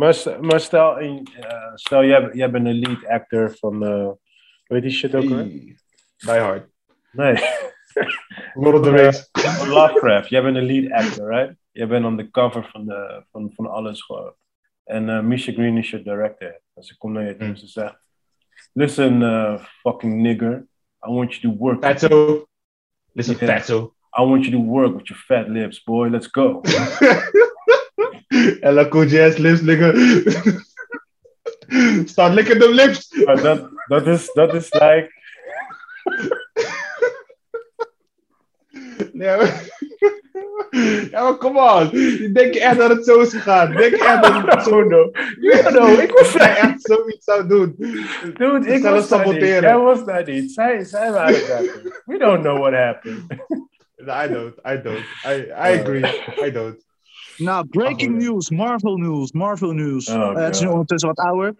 [0.00, 1.14] Maar, maar stel, eh,
[1.74, 3.84] stel jij, jij bent een lead actor van...
[3.84, 4.10] eh
[4.66, 5.44] weet die shit ook weer?
[5.44, 5.76] Die
[6.16, 6.68] hard.
[7.12, 7.34] Nee.
[8.62, 9.28] Lord of the Rings.
[9.32, 10.28] Van Lovecraft.
[10.28, 11.54] Jij bent een lead actor, right?
[11.70, 14.34] jij bent on the cover van, de, van, van alles gewoon.
[14.84, 16.60] En eh Misha Green is je director.
[16.74, 17.98] En ze komt naar je toe en ze zegt,
[18.72, 20.66] listen uh, fucking nigger,
[21.08, 21.84] I want you to work.
[21.84, 22.46] Fatso.
[23.12, 23.56] Listen, Yeah.
[23.56, 23.94] fatso.
[24.18, 26.08] I want you to work with your fat lips, boy.
[26.08, 26.60] Let's go.
[28.60, 29.92] Ella Cool Jazz lips, nigga.
[32.06, 33.22] Start licking them lips.
[33.24, 35.10] Maar dat, dat, is, dat is like,
[39.12, 39.68] Ja, maar,
[41.10, 41.90] ja, maar come on.
[42.32, 43.72] Denk je echt dat het zo is gegaan?
[43.72, 44.82] Denk je echt dat het zo...
[44.82, 45.10] no.
[45.40, 47.74] You know, ik was hij echt zoiets zou doen?
[48.34, 49.62] Dude, ik was daar saboteren.
[49.62, 50.52] Jij was daar niet.
[50.52, 51.62] Zij, zij waren daar.
[52.04, 53.22] We don't know what happened.
[54.00, 55.04] I don't, I don't.
[55.24, 56.04] I, I agree,
[56.46, 56.88] I don't.
[57.40, 60.08] Nou, breaking Ach, news, Marvel news, Marvel news.
[60.08, 61.54] Oh, Eh, het is nu ondertussen wat ouder.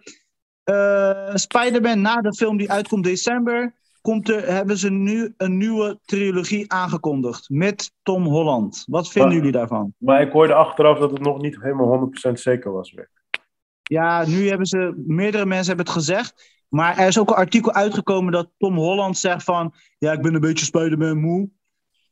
[0.63, 5.99] Eh Spider-Man, na de film die uitkomt december, komt er, hebben ze nu een nieuwe
[6.05, 8.83] trilogie aangekondigd met Tom Holland.
[8.87, 9.93] Wat vinden Maar- jullie daarvan?
[9.97, 13.09] Maar ik hoorde achteraf dat het nog niet helemaal 100% zeker was weer.
[13.83, 16.59] Ja, nu hebben ze, meerdere mensen hebben het gezegd.
[16.69, 20.33] Maar er is ook een artikel uitgekomen dat Tom Holland zegt van, ja, ik ben
[20.33, 21.49] een beetje Spider-Man moe.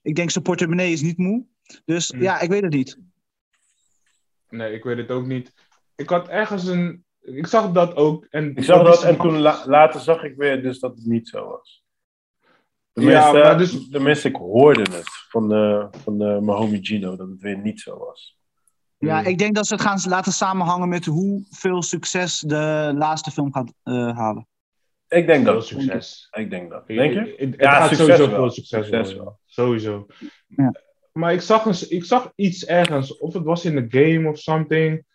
[0.01, 1.45] Ik denk zijn portemonnee is niet moe.
[1.85, 2.21] Dus Hmm.
[2.21, 2.99] ja, ik weet het niet.
[4.49, 5.53] Nee, ik weet het ook niet.
[5.95, 7.03] Ik had ergens een...
[7.21, 8.25] Ik zag dat ook.
[8.29, 11.27] En Ik zag dat en toen la- later zag ik weer dus dat het niet
[11.27, 11.83] zo was.
[12.41, 12.51] Ja,
[12.93, 17.27] Tenminste, maar dus- tenminste ik hoorde het van, de, van de, mijn homie Gino dat
[17.29, 18.37] het weer niet zo was.
[18.97, 19.27] Ja, Hmm.
[19.27, 23.73] ik denk dat ze het gaan laten samenhangen met hoeveel succes de laatste film gaat
[23.83, 24.47] eh, halen.
[25.07, 25.65] Ik denk Veel dat.
[25.65, 26.27] succes.
[26.31, 26.87] Ik denk dat.
[26.87, 27.33] Denk je?
[27.37, 28.35] Het Ja, gaat succes sowieso wel.
[28.39, 29.39] veel succes, Succes wel.
[29.45, 30.05] Sowieso.
[30.47, 30.73] Ja.
[31.11, 33.17] Maar ik zag, een, ik zag iets ergens.
[33.17, 35.05] Of het was in de game of something.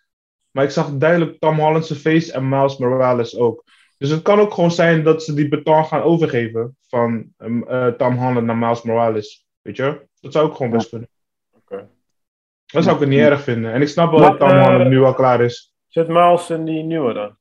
[0.50, 3.64] Maar ik zag duidelijk Tom Holland's face en Miles Morales ook.
[3.98, 6.76] Dus het kan ook gewoon zijn dat ze die beton gaan overgeven.
[6.88, 9.46] Van eh, Tom Holland naar Miles Morales.
[9.62, 10.06] Weet je?
[10.20, 11.08] Dat zou ook gewoon best kunnen.
[11.56, 11.88] Oké.
[12.66, 13.72] Dat zou ik het niet erg vinden.
[13.72, 15.74] En ik snap wel Maar, dat Tom eh, Holland nu al klaar is.
[15.88, 17.36] Zit Miles in die nieuwe dan?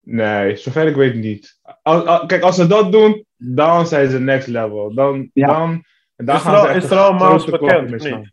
[0.00, 1.60] Nee, zover ik weet niet.
[1.82, 4.94] Al- al- kijk, als ze dat doen, dan zijn ze next level.
[4.94, 5.46] Dan, Ja.
[5.46, 5.84] dan,
[6.20, 8.30] en dan Is er gaan al- is er al Miles grote bekend, of niet?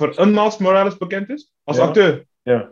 [0.00, 1.52] Er een Miles Morales bekend is?
[1.64, 1.82] Als Ja.
[1.82, 2.24] acteur?
[2.42, 2.68] Ja.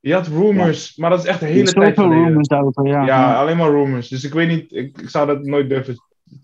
[0.00, 2.24] Je had rumors, maar dat is echt de Er hele zijn tijd geleden.
[2.24, 3.04] rumors daarover, ja.
[3.04, 4.08] Ja, alleen maar rumors.
[4.08, 5.94] Dus ik weet niet, ik, ik zou dat nooit durven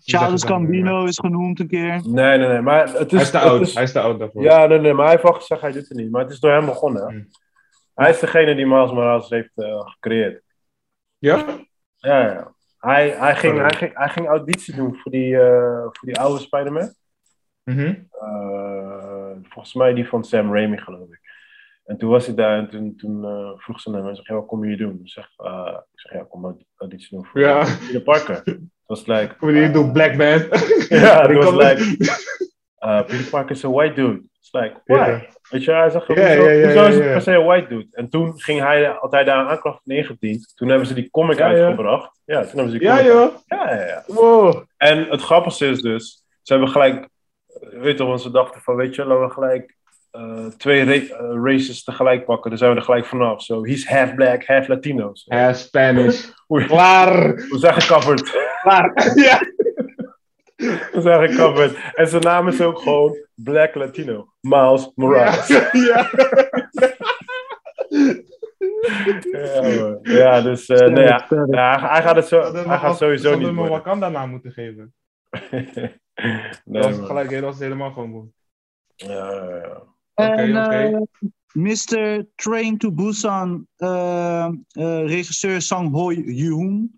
[0.05, 0.45] Charles.
[0.45, 2.01] Gambino is genoemd een keer.
[2.09, 2.61] Nee, nee, nee.
[2.61, 4.43] Maar het is, Hij is te oud, is- hij is te oud daarvoor.
[4.43, 4.93] Ja, nee, nee.
[4.93, 6.11] Maar hij heeft al gezegd, hij doet het niet.
[6.11, 7.09] Maar het is door hem begonnen.
[7.09, 7.29] Hmm.
[7.95, 10.43] Hij is degene die Miles Morales heeft eh, gecreëerd.
[11.19, 11.45] Ja?
[11.97, 12.53] Ja, ja.
[12.83, 16.41] Hij, hij, ging, hij, ging, hij ging auditie doen voor die, eh, voor die oude
[16.41, 16.95] Spider-Man.
[17.65, 17.95] Mhm.
[18.11, 21.21] Eh, volgens mij die van Sam Raimi, geloof ik.
[21.85, 24.35] En toen was hij daar en toen, toen eh, vroeg ze naar mij, zeg, ja,
[24.35, 25.01] wat kom je hier doen?
[25.03, 25.25] Ik zeg,
[25.93, 27.65] ik zeg ja, ik kom aud- auditie doen voor Ja.
[27.87, 28.37] Peter Parker.
[28.45, 29.37] Het was like...
[29.37, 30.39] Kom je hier doen, Black Man?
[31.01, 31.83] Ja, Ik het was like...
[32.81, 34.23] uh, Peter Parker is a white dude.
[34.55, 34.97] Like, why?
[34.97, 35.21] Ja.
[35.51, 37.13] Weet je, hij zegt, Ja, hoezo, ja, ja, hoezo is ja, het ja.
[37.13, 37.87] per se een white dude?
[37.93, 40.53] En toen ging hij, had hij daar een aanklacht ingediend.
[40.57, 41.65] Toen hebben ze die comic Ja, ja.
[41.65, 42.21] uitgebracht.
[42.25, 43.31] Ja, toen hebben ze die Ja, comic joh.
[43.47, 44.03] Ja, ja, ja.
[44.07, 44.63] Wow.
[44.77, 47.09] En het grappigste is dus, ze hebben gelijk,
[47.71, 49.77] weet je, want ze dachten van, weet je, laten we gelijk
[50.11, 52.51] eh, twee ra- eh, races tegelijk pakken.
[52.51, 53.43] Dan zijn we er gelijk vanaf.
[53.43, 55.11] Zo, he's half black, half Latino.
[55.15, 55.35] Zo.
[55.37, 56.29] Ja, Spanish.
[56.67, 57.27] Klaar.
[57.49, 58.31] hoe zijn gecoverd?
[58.63, 58.93] Klaar.
[59.15, 59.41] Ja.
[60.93, 61.77] We zijn gecoverd.
[61.95, 64.33] En zijn naam is ook gewoon Black Latino.
[64.41, 65.49] Miles Morales.
[65.49, 65.71] Ja.
[65.89, 66.11] ja.
[69.33, 69.99] Ja, man.
[70.03, 73.45] ja dus eh, nee, ja, ja, hij, gaat het zo, hij gaat sowieso niet we
[73.45, 73.73] hem worden.
[73.73, 74.95] Wakanda naam moeten geven.
[76.65, 78.31] nee, dat is gelijk dat is helemaal gewoon goed.
[78.95, 79.83] Ja, ja, ja.
[80.15, 80.77] Oké, oké.
[80.77, 81.01] eh,
[81.53, 82.27] Mr.
[82.35, 86.91] Train to Busan, eh, eh, regisseur Sang Ho Yoon,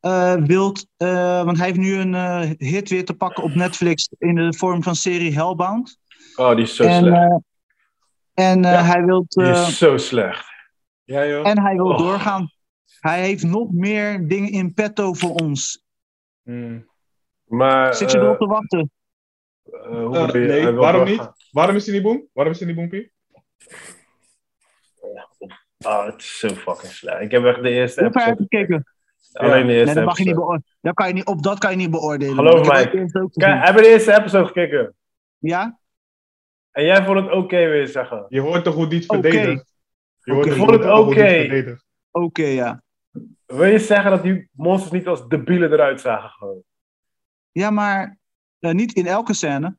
[0.00, 4.08] eh wilt, eh, want hij heeft nu een eh, hit weer te pakken op Netflix
[4.18, 5.98] in de vorm van serie Hellbound.
[6.36, 7.40] Oh, die is zo en slecht.
[8.34, 8.82] en eh, Ja.
[8.82, 10.46] hij wilt, Die eh, is zo slecht.
[11.04, 11.48] Ja, joh.
[11.48, 11.98] en hij wil Oh.
[11.98, 12.50] doorgaan.
[13.00, 15.84] Hij heeft nog meer dingen in petto voor ons.
[16.42, 16.88] Hmm.
[17.44, 18.90] Maar, Zit je erop te wachten?
[19.62, 20.48] hoe bedoel je?
[20.48, 21.26] nee, wil waarom doorgaan.
[21.36, 21.48] niet?
[21.50, 22.28] Waarom is hij niet boem?
[22.32, 23.12] Waarom is hij niet boempie?
[25.84, 27.20] Ah, het is zo fucking slecht.
[27.20, 28.86] Ik heb echt de eerste Hoe ver heb je gekeken?
[29.38, 30.62] Alleen de Nee, eerste dat mag je niet.
[30.80, 32.34] Dat kan je niet, op dat kan je niet beoordelen.
[32.34, 32.86] Geloof mij.
[32.86, 33.66] ook eerst ook Kijk, gezien.
[33.66, 34.94] heb je de eerste episode gekeken?
[35.38, 35.78] Ja?
[36.70, 38.24] En jij vond het oké, wil je zeggen?
[38.28, 39.72] Je hoort toch hoe die het verdedigt?
[40.22, 41.78] Je hoort Ik vond het oké.
[42.10, 42.82] Oké, ja.
[43.46, 46.62] Wil je zeggen dat die monsters niet als debielen eruit zagen gewoon?
[47.52, 48.18] Ja, maar
[48.58, 49.76] eh, niet in elke scène.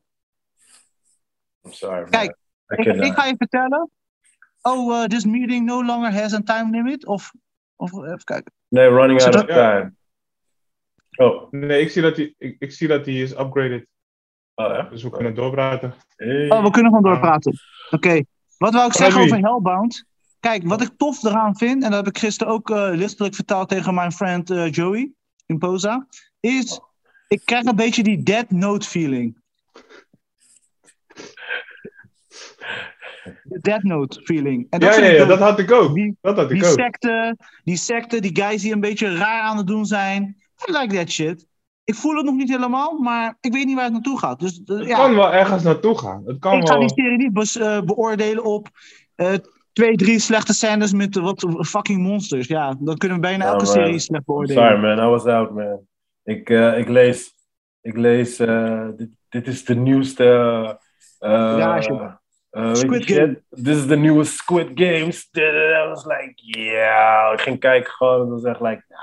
[1.62, 2.00] I'm sorry.
[2.00, 2.10] man.
[2.10, 3.90] Kijk, Ik, ga je vertellen.
[4.62, 7.06] Oh, uh, this meeting no longer has a time limit?
[7.06, 7.32] Of,
[7.80, 8.52] of even kijken.
[8.68, 9.70] Nee, running out of Ja.
[9.78, 9.94] time.
[11.16, 13.86] Oh, Nee, ik zie dat hij, ik, ik zie dat hij is upgraded.
[14.54, 14.82] Oh, ja?
[14.82, 15.94] Dus we kunnen doorpraten.
[16.16, 16.50] Hey.
[16.50, 17.18] Oh, we kunnen gewoon Ja.
[17.20, 17.52] doorpraten.
[17.90, 18.22] Oké.
[18.58, 20.04] Wat wou ik zeggen over Hellbound?
[20.40, 23.68] Kijk, wat ik tof eraan vind, en dat heb ik gisteren ook eh lichtelijk vertaald
[23.68, 25.12] tegen mijn friend eh, Joey
[25.46, 26.06] in Poza,
[26.40, 26.80] is
[27.28, 29.38] ik krijg een beetje die Dead Note feeling.
[33.42, 34.66] De Dead Note feeling.
[34.70, 35.94] En Ja, ja, dat had ik ook.
[35.94, 36.78] Die, Dat had ik die ook.
[36.78, 40.36] secte, die secte, die guys die een beetje raar aan het doen zijn.
[40.68, 41.46] I like that shit.
[41.84, 44.40] Ik voel het nog niet helemaal, maar ik weet niet waar het naartoe gaat.
[44.40, 44.96] Dus eh, Het ja.
[44.96, 46.22] kan wel ergens naartoe gaan.
[46.26, 46.86] Het kan Ik ga wel...
[46.86, 48.68] die serie niet bes- eh, beoordelen op
[49.14, 49.32] eh,
[49.72, 52.46] twee, drie slechte scènes met wat fucking monsters.
[52.46, 53.72] Ja, dan kunnen we bijna elke man.
[53.72, 54.62] serie slecht beoordelen.
[54.62, 55.80] Sorry man, I was out man.
[56.24, 57.32] Ik, ik lees,
[57.80, 58.36] ik lees
[58.96, 60.24] dit, dit is de nieuwste...
[61.18, 62.19] eh Ja,
[62.50, 63.04] eh, Squid?
[63.04, 63.42] Game.
[63.50, 65.28] This is the newest Squid Games.
[65.36, 67.32] I was like, yeah.
[67.32, 68.98] Ik ging kijken gewoon en was echt like, nah.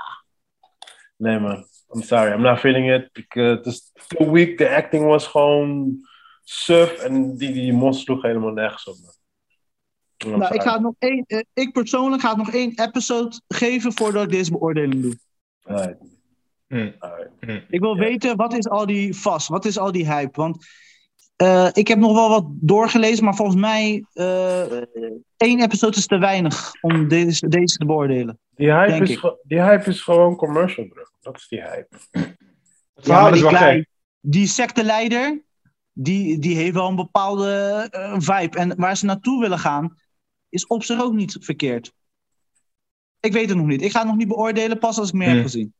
[1.16, 3.08] Nee man, I'm sorry, I'm not feeling it.
[3.12, 5.96] Ik, eh, Het is too weak, de acting was gewoon
[6.42, 8.96] suf en die, die monster sloeg helemaal nergens op.
[9.00, 9.16] Man.
[10.24, 13.40] I'm Nou, ik, ga het nog één, eh, ik persoonlijk ga het nog één episode
[13.48, 15.18] geven voordat ik deze beoordeling doe.
[15.62, 15.96] Alright,
[16.68, 17.30] Hm, alright.
[17.40, 17.60] hm.
[17.68, 19.48] Ik wil weten, wat is al die vast?
[19.48, 20.40] Wat is al die hype?
[20.40, 20.66] Want
[21.38, 24.82] eh, ik heb nog wel wat doorgelezen, maar volgens mij eh
[25.36, 28.38] één episode is te weinig om deze, deze te beoordelen.
[28.50, 31.02] Die hype, is, die hype is gewoon commercial, bro.
[31.20, 31.96] Dat is die hype.
[32.10, 32.26] Het
[32.94, 33.86] Ja, verhaal maar is die wel guy, gek.
[34.20, 35.42] die secteleider,
[35.92, 37.50] die, die heeft wel een bepaalde
[37.90, 38.58] eh, vibe.
[38.58, 39.96] En waar ze naartoe willen gaan,
[40.48, 41.92] is op zich ook niet verkeerd.
[43.20, 43.82] Ik weet het nog niet.
[43.82, 45.34] Ik ga het nog niet beoordelen, pas als ik meer Hmm.
[45.36, 45.74] heb gezien.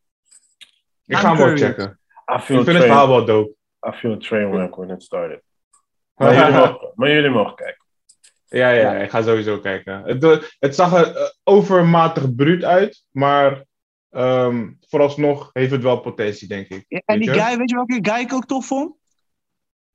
[1.07, 1.99] Ik ga hem wel checken.
[2.35, 3.51] I feel, Ik vind het verhaal wel dope.
[3.89, 5.43] I feel a train wreck when it started.
[6.19, 7.87] Maar jullie mogen, maar jullie mogen kijken.
[8.47, 10.03] Ja, ja, ik ga sowieso kijken.
[10.05, 13.65] Het, eh, het zag er eh, overmatig bruut uit, maar
[14.11, 16.85] ehm, vooralsnog heeft het wel potentie, denk ik.
[16.89, 18.97] Ja, En die guy, weet je welke guy ik ook tof vond?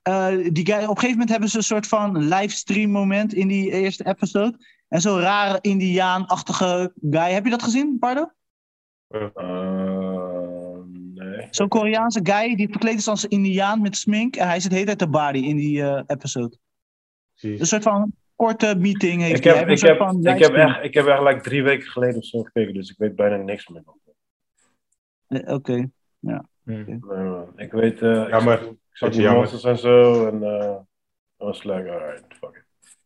[0.02, 3.48] Eh, die guy, op een gegeven moment hebben ze een soort van livestream moment in
[3.48, 4.58] die eerste episode.
[4.88, 7.32] En zo'n rare Indiaan-achtige guy.
[7.32, 8.32] Heb je dat gezien, Pardo?
[9.10, 9.93] Uh.
[11.56, 14.36] Zo'n Koreaanse guy die verkleed is als een Indiaan met smink.
[14.36, 16.58] En hij zit de hele tijd te body in die eh, episode.
[17.36, 17.60] Precies.
[17.60, 19.54] Een soort van korte meeting heeft Ik hij.
[19.58, 22.42] heb, ik, heb, ik, heb echt, ik heb echt like drie weken geleden of zo
[22.44, 23.84] gekeken, dus ik weet bijna niks meer.
[25.28, 25.90] Eh, Oké.
[26.20, 26.40] Hm.
[26.64, 27.54] Nee, man.
[27.56, 28.62] Ik weet, eh Jammer.
[28.64, 30.76] ik zag- die monsters en zo en eh
[31.42, 32.98] I was like, alright, fuck it.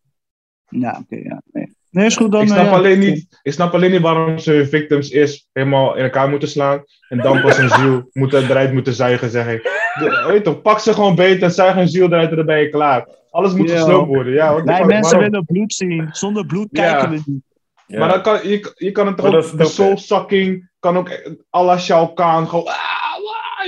[0.70, 1.16] Ja, oké.
[1.16, 1.42] ja.
[1.52, 1.76] Nee.
[1.98, 2.42] Nee, is goed dan.
[2.42, 2.72] ik, eh, snap ja.
[2.72, 6.48] alleen niet, ik snap alleen niet waarom ze hun victims eerst helemaal in elkaar moeten
[6.50, 9.64] slaan en dan pas hun ziel moeten, eruit moeten zuigen, zeg ik.
[10.00, 12.60] De- weet je toch, pak ze gewoon beter, zuig hun ziel eruit en dan ben
[12.60, 13.08] je klaar.
[13.30, 13.76] Alles moet Ja.
[13.78, 14.34] gesloopt worden.
[14.34, 15.20] Ja, fuck, mensen waarom?
[15.20, 16.10] willen bloed zien.
[16.12, 17.42] Zonder bloed kijken we niet.
[17.88, 18.00] Ja.
[18.00, 21.10] Maar dan kan, je, je kan het ook, de dope, soul sucking kan ook
[21.56, 23.07] à la Shao Kahn, gewoon, ah,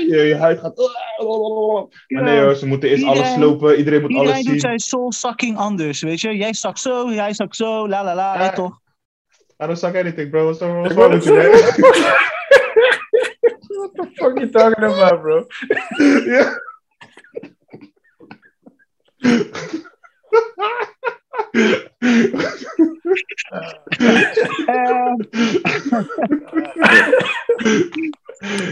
[0.08, 0.78] je, je huid gaat.
[2.08, 4.60] Maar nee hoor, ze moeten eerst alles Iedereen- slopen, iedereen moet Iedereen alles doet zien.
[4.62, 6.36] zijn soul sucking anders, weet je.
[6.38, 8.50] Jij zakt zo, jij zakt zo, la la la, Ja.
[8.50, 8.80] toch?
[9.64, 10.82] I don't suck anything bro, what's wrong
[11.14, 11.50] with you man?
[13.68, 15.46] What the fuck you talking about, bro?
[16.34, 16.60] Ja.
[24.68, 25.16] Eh,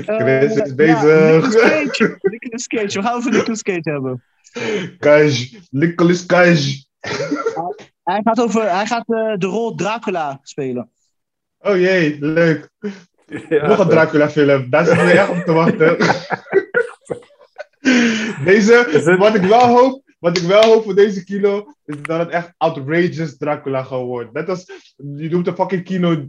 [0.06, 1.02] Chris is eh, bezig.
[1.04, 2.18] ja, Nicolas Cage.
[2.22, 3.00] Nicolas Cage.
[3.00, 4.24] We gaan over Nicolas Cage hebben.
[5.00, 6.86] Cage, Nicolas Cage.
[8.04, 10.92] Hij gaat, over, hij gaat eh, de rol Dracula spelen.
[11.60, 12.70] Oh jee, leuk.
[13.50, 13.68] Ja.
[13.68, 15.98] Nog een Dracula film, daar zit we echt op te wachten.
[18.46, 21.96] Deze, Is het- wat ik wel hoop, wat ik wel hoop voor deze kino, is
[22.02, 24.34] dat het echt outrageous Dracula gewoon wordt.
[24.34, 26.26] Net als, je noemt de fucking kino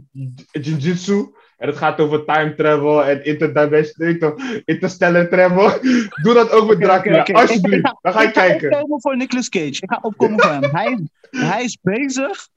[0.51, 1.25] Jinjitsu,
[1.59, 5.69] en het gaat over time travel en interdimensional, interstellar travel.
[6.23, 7.83] Doe dat ook met Dracula, alsjeblieft.
[8.01, 8.71] Dan ga ik ga kijken.
[8.73, 9.67] opkomen voor Nicolas Cage.
[9.67, 10.63] Ik ga opkomen voor hem.
[10.79, 10.99] Hij,
[11.31, 12.47] hij is bezig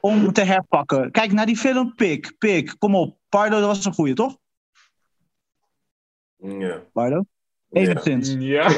[0.00, 1.10] om te herpakken.
[1.10, 2.34] Kijk naar die film Pik.
[2.38, 3.18] Pik, kom op.
[3.28, 4.36] Pardo, dat was een goeie, toch?
[6.36, 6.82] Ja.
[6.92, 7.22] Pardo?
[7.70, 8.34] Enigszins.
[8.38, 8.68] Ja,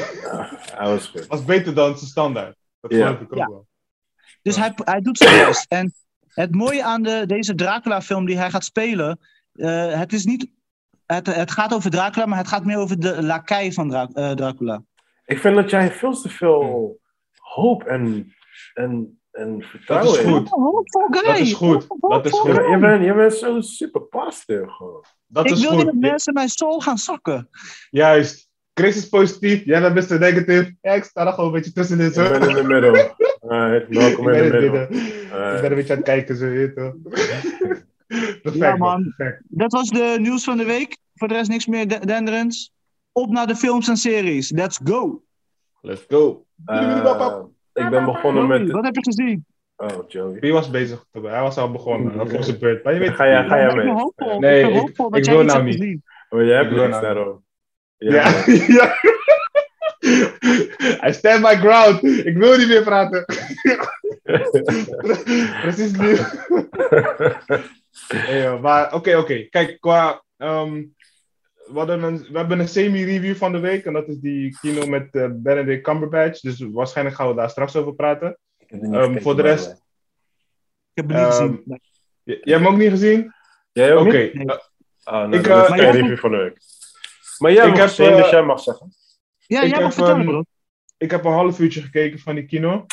[0.75, 1.27] Hij was goed.
[1.27, 2.55] was beter dan zijn standaard.
[2.81, 2.97] Dat Ja.
[3.05, 3.47] geloof ik ook Ja.
[3.47, 3.67] wel.
[4.41, 5.65] Dus hij, hij doet zijn best.
[5.69, 5.93] En
[6.27, 9.19] het mooie aan de, deze Dracula-film die hij gaat spelen,
[9.53, 10.47] eh, het is niet.
[11.05, 14.31] Het, het gaat over Dracula, maar het gaat meer over de lakai van Dra- eh,
[14.31, 14.83] Dracula.
[15.25, 16.99] Ik vind dat jij veel te veel
[17.37, 18.33] hoop en,
[18.73, 20.49] en, en vertrouwen Dat is goed.
[21.25, 21.87] Dat is goed.
[21.99, 22.55] Dat is goed.
[22.55, 25.03] Je, bent, je bent zo super positive gewoon.
[25.27, 27.49] Dat Ik is wil niet dat mensen mijn soul gaan zakken.
[27.89, 28.51] Juist.
[28.73, 30.19] Chris is positief, jij bent Mr.
[30.19, 30.75] Negative.
[30.81, 32.05] Ja, ik sta er gewoon een beetje tussenin.
[32.07, 32.29] Ik Zo.
[32.29, 32.95] ben in de middel.
[33.51, 34.87] Alright, Ik welkom ben in de het middel.
[34.89, 35.55] midden.
[35.55, 36.93] Ik ben een beetje aan het kijken, zo weet je toch.
[38.25, 39.13] Perfect, Ja, man.
[39.17, 39.41] Perfect.
[39.47, 40.97] Dat was de nieuws van de week.
[41.15, 42.71] Voor de rest niks meer de- denderends.
[43.11, 44.51] Op naar de films en series.
[44.51, 45.23] Let's go.
[45.81, 46.45] Let's go.
[46.65, 46.81] Eh,
[47.73, 48.71] ik ben begonnen Joey, met...
[48.71, 49.45] Wat heb je gezien?
[49.75, 50.39] Oh, Joey.
[50.39, 51.05] Wie was bezig?
[51.11, 52.17] Hij was al begonnen.
[52.17, 52.83] Dat was zijn beurt.
[52.83, 53.93] Maar je weet Ga jij, ga Ja, jij ik ben mee?
[53.93, 54.39] hoopvol.
[54.39, 55.75] Nee, ik ben ik- ik wil nou niet.
[55.75, 56.03] gezien.
[56.29, 57.41] Oh, jij hebt Ik wil niks nou- daarover.
[57.97, 58.43] Ja,
[58.77, 58.95] ja.
[61.07, 62.03] I stand my ground.
[62.03, 63.25] Ik wil niet meer praten.
[65.61, 66.15] Precies nu.
[68.07, 69.43] Joh, maar oké, oké.
[69.49, 70.23] Kijk, qua.
[70.37, 70.83] ehm,
[71.73, 73.85] we, een, we hebben een semi-review van de week.
[73.85, 76.39] En dat is die kino met eh, Benedict Cumberbatch.
[76.39, 78.37] Dus waarschijnlijk gaan we daar straks over praten.
[78.67, 79.75] Ehm, voor de rest- way.
[80.93, 81.61] Ik heb het niet Ehm, gezien.
[81.65, 81.79] Nee.
[82.23, 83.33] J- Jij hebt hem ook niet gezien?
[83.71, 84.17] Jij ook Oké.
[84.17, 84.45] Nee.
[84.45, 84.57] eh,
[85.03, 86.57] Ah, nou, Ik, dat is eh, Maar geen jij review van de week.
[87.37, 88.93] Maar jij Ik hebt heb, gezien, eh, dus jij mag zeggen.
[89.39, 90.43] Ja, ik jij mag heb, vertellen, ehm, bro.
[90.97, 92.85] ik heb een half uurtje gekeken van die kino.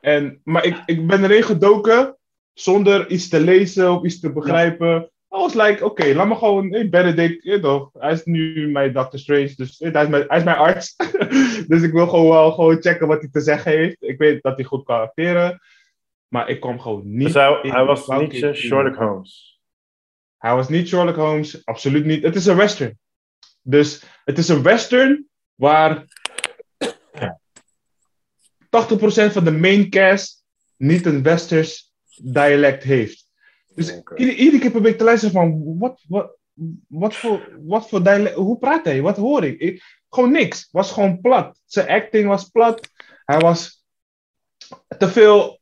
[0.00, 2.17] En, maar ik, ik ben erin gedoken
[2.60, 5.10] zonder iets te lezen of iets te begrijpen.
[5.34, 8.92] I was like, oké, laat me gewoon, hey, Benedict, weet toch, hij is nu mijn
[8.92, 10.96] Doctor Strange, dus eh, hij is mijn, hij is mijn arts.
[11.70, 13.96] dus ik wil gewoon wel gewoon checken wat hij te zeggen heeft.
[14.00, 15.60] Ik weet dat hij goed kan acteren,
[16.28, 19.60] maar ik kwam gewoon niet Dus hij, in hij was niet Sherlock Holmes.
[20.38, 22.22] Hij was niet Sherlock Holmes, absoluut niet.
[22.22, 22.98] Het is een western.
[23.62, 26.08] Dus het is een western waar 80%
[29.32, 30.44] van de main cast
[30.76, 31.87] niet een westers
[32.22, 33.26] dialect heeft.
[33.74, 36.36] Dus ieder- iedere keer probeer ik te luisteren van, wat, wat,
[36.88, 39.02] wat, voor, wat voor dialect, hoe praat hij?
[39.02, 39.60] Wat hoor ik?
[39.60, 39.82] ik?
[40.10, 40.68] Gewoon niks.
[40.70, 41.60] Was gewoon plat.
[41.64, 42.90] Zijn acting was plat.
[43.24, 43.84] Hij was
[44.98, 45.60] te veel,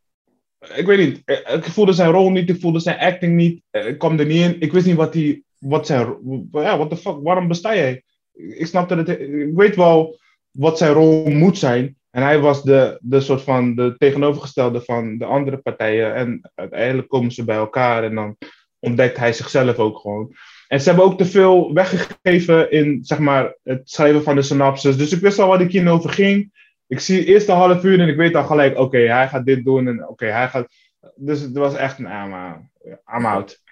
[0.74, 3.62] ik weet niet, eh, ik voelde zijn rol niet, ik voelde zijn acting niet.
[3.70, 4.60] Eh, Ik kwam er niet in.
[4.60, 6.06] Ik wist niet wat hij, wat zijn,
[6.52, 8.02] ja, what the fuck, waarom besta jij?
[8.32, 10.18] Ik snapte het, ik weet wel
[10.56, 11.96] wat zijn rol moet zijn.
[12.10, 16.14] En hij was de, de soort van de tegenovergestelde van de andere partijen.
[16.14, 18.36] En uiteindelijk komen ze bij elkaar en dan
[18.78, 20.34] ontdekt hij zichzelf ook gewoon.
[20.68, 24.96] En ze hebben ook te veel weggegeven in zeg maar, het schrijven van de synopsis.
[24.96, 26.52] Dus ik wist al waar die kino over ging.
[26.86, 29.64] Ik zie het eerste half uur en ik weet al gelijk, oké, hij gaat dit
[29.64, 30.68] doen en oké, hij gaat.
[31.16, 32.70] Dus het was echt, maar
[33.16, 33.62] I'm out.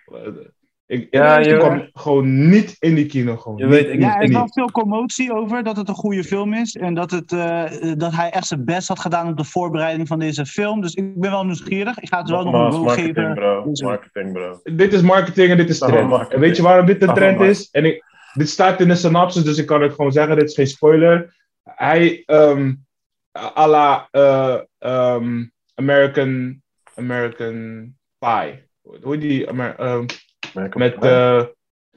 [0.86, 3.36] Ik, Ja, ik je- kwam gewoon niet in die kino.
[3.36, 3.58] Gewoon.
[3.58, 6.74] Je weet, ik, Ja, er wel veel commotie over dat het een goede film is.
[6.76, 7.64] En dat, het, eh,
[7.96, 10.80] dat hij echt zijn best had gedaan op de voorbereiding van deze film.
[10.80, 11.98] Dus ik ben wel nieuwsgierig.
[11.98, 13.34] Ik ga het wel nog een go marketing, geven.
[13.34, 13.64] bro.
[13.64, 14.60] Dus- Marketing, bro.
[14.76, 16.28] dit is marketing en dit is trend.
[16.28, 17.68] En weet je waarom dit een Oh, trend is?
[17.70, 18.04] En ik,
[18.34, 20.36] dit staat in de synopsis, dus ik kan het gewoon zeggen.
[20.36, 21.34] Dit is geen spoiler.
[21.62, 22.72] Hij, ehm
[23.56, 26.62] à la eh, ehm, American,
[26.94, 27.84] American
[28.18, 28.62] Pie.
[29.02, 29.48] Hoe heet die?
[29.48, 30.04] Amer- ehm,
[30.54, 31.42] Met eh,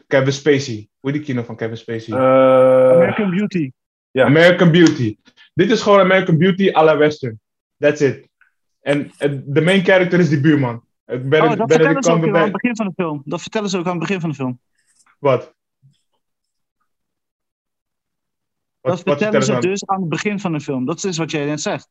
[0.07, 0.89] Kevin Spacey.
[0.99, 2.13] Hoe heet die kino van Kevin Spacey?
[2.13, 3.71] Eh, American Beauty.
[4.11, 4.25] ja.
[4.25, 5.17] American Beauty.
[5.53, 7.39] Dit is gewoon American Beauty à la Western.
[7.77, 8.29] That's it.
[8.81, 9.11] En
[9.45, 10.83] de main character is die buurman.
[11.05, 13.21] Ik ben, oh, dat ben vertellen ze ook aan het begin van de film.
[13.25, 14.59] Dat vertellen ze ook aan het begin van de film.
[15.19, 15.41] Wat?
[15.41, 15.55] Dat
[18.81, 19.61] Wat, wat vertellen ze dan?
[19.61, 20.85] dus aan het begin van de film.
[20.85, 21.89] Dat is wat jij net zegt.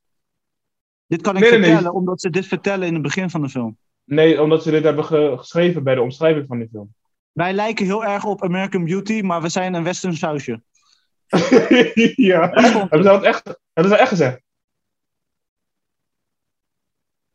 [1.07, 1.71] Dit kan ik Nee, nee, nee.
[1.71, 3.79] vertellen omdat ze dit vertellen in het begin van de film.
[4.07, 6.94] Nee, omdat ze dit hebben ge- geschreven bij de omschrijving van die film.
[7.32, 10.62] Wij lijken heel erg op American Beauty, maar we zijn een western sausje.
[12.30, 12.50] ja.
[12.50, 14.40] Hebben ze dat echt, hebben ze dat echt gezegd?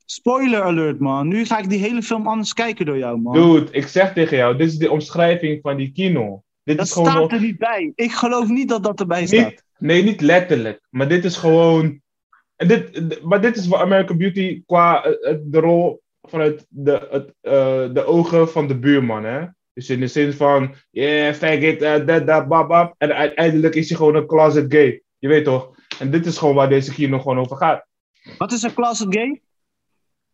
[0.06, 1.28] Spoiler alert, man.
[1.28, 3.34] Nu ga ik die hele film anders kijken door jou, man.
[3.34, 6.44] Dude, ik zeg tegen jou, dit is de omschrijving van die kino.
[6.64, 7.92] Dit dat is gewoon staat nog- er niet bij.
[7.96, 9.50] Ik geloof niet dat dat erbij staat.
[9.50, 10.88] niet, nee, niet letterlijk.
[10.90, 12.02] Maar dit is gewoon.
[12.56, 17.08] En dit, maar dit is voor American Beauty qua eh, eh, de rol vanuit de,
[17.12, 19.24] het, eh, de ogen van de buurman.
[19.24, 19.46] Hè?
[19.74, 22.96] Dus in de zin van, yeah, faggot, uh, that, that, bab, bab.
[22.98, 25.02] En uiteindelijk is hij gewoon een closet gay.
[25.18, 25.76] Je weet toch?
[26.00, 27.86] En dit is gewoon waar deze kino gewoon over gaat.
[28.38, 29.42] Wat is een closet gay?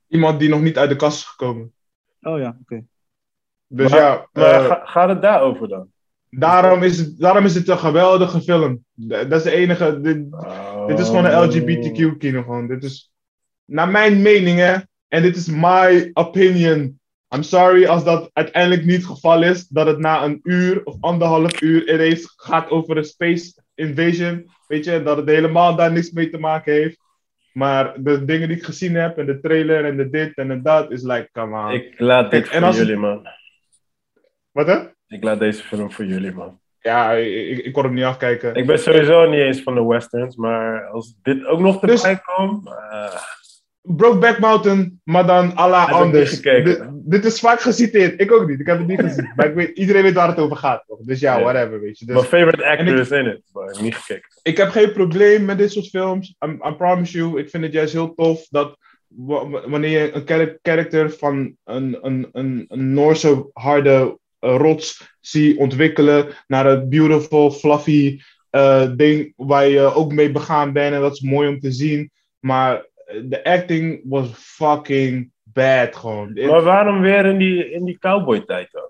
[0.07, 1.73] Iemand die nog niet uit de kast is gekomen.
[2.21, 2.83] Oh ja, oké.
[3.67, 5.91] Dus maar, ja, maar eh, ga- gaat het daarover dan?
[6.29, 8.85] daarom, is het, daarom is het een geweldige film.
[8.93, 10.01] Dat is de enige.
[10.01, 10.25] dit-
[10.87, 11.31] Dit is gewoon Oh.
[11.31, 12.41] een LGBTQ-kino.
[12.41, 12.67] Gewoon.
[12.67, 13.11] Dit is,
[13.65, 14.75] naar mijn mening, hè.
[15.07, 16.99] En dit is my opinion.
[17.35, 19.67] I'm sorry als dat uiteindelijk niet het geval is.
[19.67, 24.49] Dat het na een uur of anderhalf uur ineens gaat over een space invasion.
[24.67, 26.97] Weet je, dat het helemaal daar niks mee te maken heeft.
[27.53, 30.61] Maar de dingen die ik gezien heb en de trailer en de dit en de
[30.61, 31.71] dat is like, come on.
[31.71, 33.27] Ik laat dit en voor het- jullie, man.
[34.51, 34.77] Wat hè?
[35.07, 36.59] Ik laat deze film voor jullie, man.
[36.81, 38.55] Ja, ik, ik, kon hem niet afkijken.
[38.55, 42.21] Ik ben sowieso niet eens van de westerns, maar als dit ook nog Dus- erbij
[42.35, 42.67] komt...
[42.67, 43.13] eh,
[43.95, 46.41] Brokeback Mountain, maar dan ik anders.
[47.05, 48.21] Dit, is vaak geciteerd.
[48.21, 48.59] Ik ook niet.
[48.59, 49.31] Ik heb het niet gezien.
[49.35, 50.83] maar ik weet, iedereen weet waar het over gaat.
[50.87, 50.99] Toch?
[51.01, 52.05] Dus ja, whatever, weet je.
[52.05, 54.29] Dus, mijn favorite actor ik- is in it, maar ik heb niet gekeken.
[54.43, 56.35] ik heb geen probleem met dit soort films.
[56.45, 57.39] I, I promise you.
[57.39, 58.77] Ik vind het juist heel tof dat
[59.07, 65.15] wa- wa- wanneer je een character van een, een, een, een Noorse harde eh, rots
[65.19, 68.19] zie ontwikkelen naar een beautiful, fluffy,
[68.49, 70.93] eh, ding waar je ook mee begaan bent.
[70.95, 72.11] En dat is mooi om te zien.
[72.39, 72.85] Maar
[73.23, 76.33] de acting was fucking bad gewoon.
[76.33, 78.89] Maar waarom weer in die, in die cowboy-tijd dan?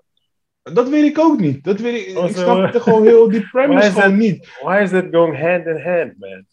[0.74, 1.64] Dat weet ik ook niet.
[1.64, 2.42] Dat weet ik, Oh, ik zo.
[2.54, 4.48] snapte gewoon heel die premise is gewoon that- niet.
[4.62, 6.44] Why is that going hand in hand, man?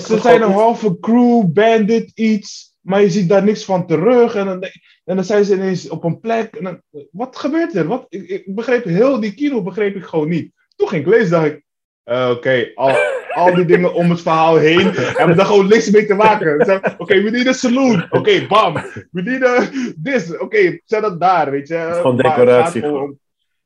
[0.00, 2.74] Ze zijn een halve crew, bandit, iets.
[2.80, 4.34] Maar je ziet daar niks van terug.
[4.34, 4.62] En dan,
[5.04, 6.54] en dan zijn ze ineens op een plek.
[6.56, 7.86] En dan, wat gebeurt er?
[7.86, 8.06] Wat?
[8.08, 10.52] Ik, ik begreep heel die kino begreep ik gewoon niet.
[10.76, 11.64] Toen ging ik lezen, dacht ik.
[12.04, 12.94] eh, Oké, al,
[13.36, 16.60] al die dingen om het verhaal heen hebben daar gewoon niks mee te maken.
[16.98, 18.06] Oké, we need a saloon.
[18.10, 18.74] Oké, bam.
[19.10, 19.68] We need a
[20.02, 20.38] this.
[20.38, 21.74] Oké, zet dat daar, weet je.
[21.74, 23.18] Het is gewoon decoratie gewoon.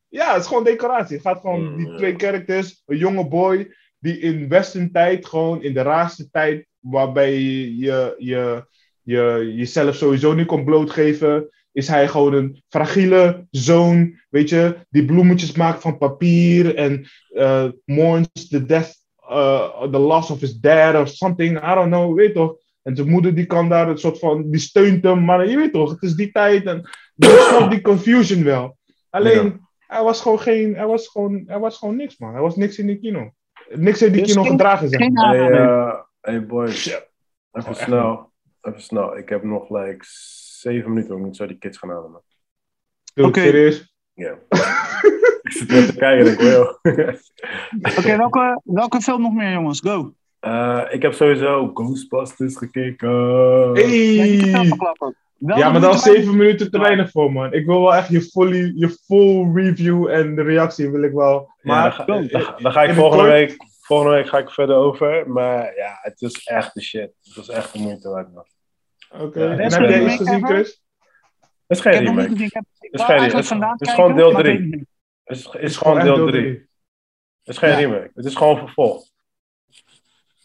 [0.08, 1.16] Ja, het is gewoon decoratie.
[1.16, 5.62] Het gaat gewoon Mm, die twee characters, een jonge boy die in western tijd, gewoon
[5.62, 8.64] in de raarste tijd, waarbij je, je, je,
[9.02, 15.04] je jezelf sowieso niet kon blootgeven, is hij gewoon een fragiele zoon, weet je, die
[15.04, 18.99] bloemetjes maakt van papier en eh mourns the death,
[19.30, 22.56] uh, the loss of his dad or something, I don't know, weet toch.
[22.82, 25.72] En zijn moeder die kan daar een soort van, die steunt hem, maar je weet
[25.72, 26.88] toch, het is die tijd en
[27.68, 28.76] die confusion wel.
[29.10, 32.56] Alleen, hij was gewoon geen, hij was gewoon, hij was gewoon niks man, hij was
[32.56, 33.30] niks in die kino.
[33.68, 35.36] Niks in die Dus kino geen- gedragen, zeg maar.
[35.36, 37.02] Hey, eh, hey boys, even
[37.50, 38.30] Oh, echt snel.
[38.62, 39.16] Even snel.
[39.16, 40.04] Ik heb nog like
[40.60, 42.10] zeven minuten om niet zo die kids gaan halen.
[42.10, 42.22] man.
[43.26, 43.40] Oké.
[43.40, 43.94] serieus?
[44.14, 44.34] Ja.
[45.50, 46.62] ik zit net te kijken, ik wil.
[47.98, 49.80] Oké, welke, welke film nog meer, jongens?
[49.80, 50.12] Go!
[50.40, 53.10] Eh, ik heb sowieso Ghostbusters gekeken.
[53.72, 54.36] Hey.
[55.36, 57.52] Ja, ja, maar dan is zeven minuten te weinig voor, man.
[57.52, 61.50] Ik wil wel echt je, fully, je full review en de reactie wil ik wel.
[61.62, 65.30] Maar dan ga ik volgende week, volgende week ga ik verder over.
[65.30, 67.12] Maar ja, het is echt de shit.
[67.22, 68.46] Het was echt de moeite waard, man.
[69.20, 69.48] Oké.
[69.48, 70.82] En heb jij iets gezien, Chris?
[71.66, 72.16] Het is geen.
[72.16, 72.40] Het
[73.34, 74.88] is, het is gewoon deel 3.
[75.30, 76.48] Het is, is gewoon deel 3.
[77.42, 77.76] Het is geen Ja.
[77.76, 78.10] remake.
[78.14, 79.04] Het is gewoon vervolg.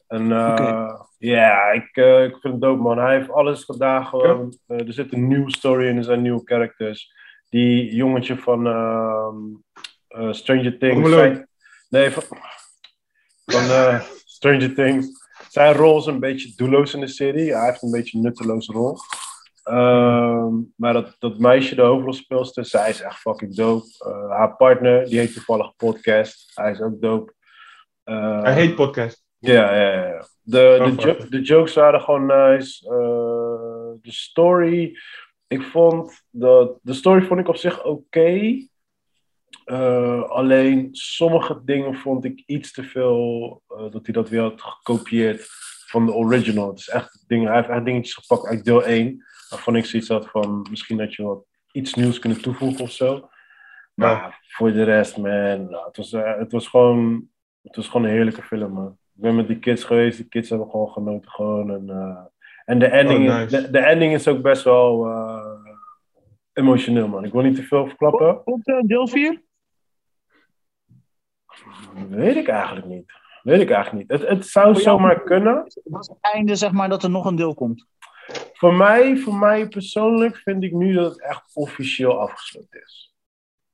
[0.08, 2.98] En eh, ja, ik, eh, ik vind het dope man.
[2.98, 4.58] Hij heeft alles gedaan gewoon.
[4.68, 7.14] Eh, er zit een nieuwe story in, er zijn nieuwe characters.
[7.50, 9.36] Die jongetje van ehm,
[10.08, 11.10] eh, Stranger Things.
[11.10, 11.48] Zijn-
[11.90, 12.24] nee, van,
[13.46, 15.08] van eh, Stranger Things.
[15.50, 17.56] Zijn rol is een beetje doelloos in de serie.
[17.56, 18.98] Hij heeft een beetje een nutteloze rol.
[19.66, 23.86] Ehm, maar dat, dat meisje, de hoofdrolspeelster, zij is echt fucking dope.
[24.00, 26.52] Eh, haar partner, die heet toevallig Podcast.
[26.54, 27.34] Hij is ook dope.
[28.04, 29.24] Eh, Hij heet podcast.
[29.40, 30.28] ja, ja, ja.
[30.42, 32.88] De, Oh, de, jo- de jokes waren gewoon nice.
[32.90, 34.98] Eh, de story,
[35.48, 38.58] ik vond dat de story vond ik op zich oké.
[39.66, 45.50] Eh, alleen sommige dingen vond ik iets te veel dat hij dat weer had gekopieerd
[45.96, 46.70] van de original.
[46.70, 49.24] Het is echt dingen, hij heeft echt dingetjes gepakt uit deel 1.
[49.50, 53.30] Waarvan ik zoiets had van misschien dat je wat iets nieuws kunnen toevoegen of zo.
[53.94, 57.30] Maar voor de rest, man, nou, het, was, eh, het, was gewoon,
[57.62, 58.98] het was gewoon een heerlijke film, man.
[59.16, 61.32] Ik ben met die kids geweest, die kids hebben gewoon genoten.
[61.32, 62.24] Gewoon, en, eh,
[62.66, 63.62] en de, ending, Oh, nice.
[63.62, 65.56] de, de ending is ook best wel eh,
[66.54, 67.26] emotioneel, man.
[67.26, 68.44] Ik wil niet te veel verklappen.
[68.44, 69.44] Komt eh, deel 4?
[72.10, 73.12] Weet ik eigenlijk niet.
[73.46, 74.20] Weet ik eigenlijk niet.
[74.20, 75.56] Het, het zou zomaar kunnen.
[75.84, 77.88] Dat is het einde, zeg maar, dat er nog een deel komt.
[78.54, 83.16] Voor mij, voor mij persoonlijk vind ik nu dat het echt officieel afgesloten is.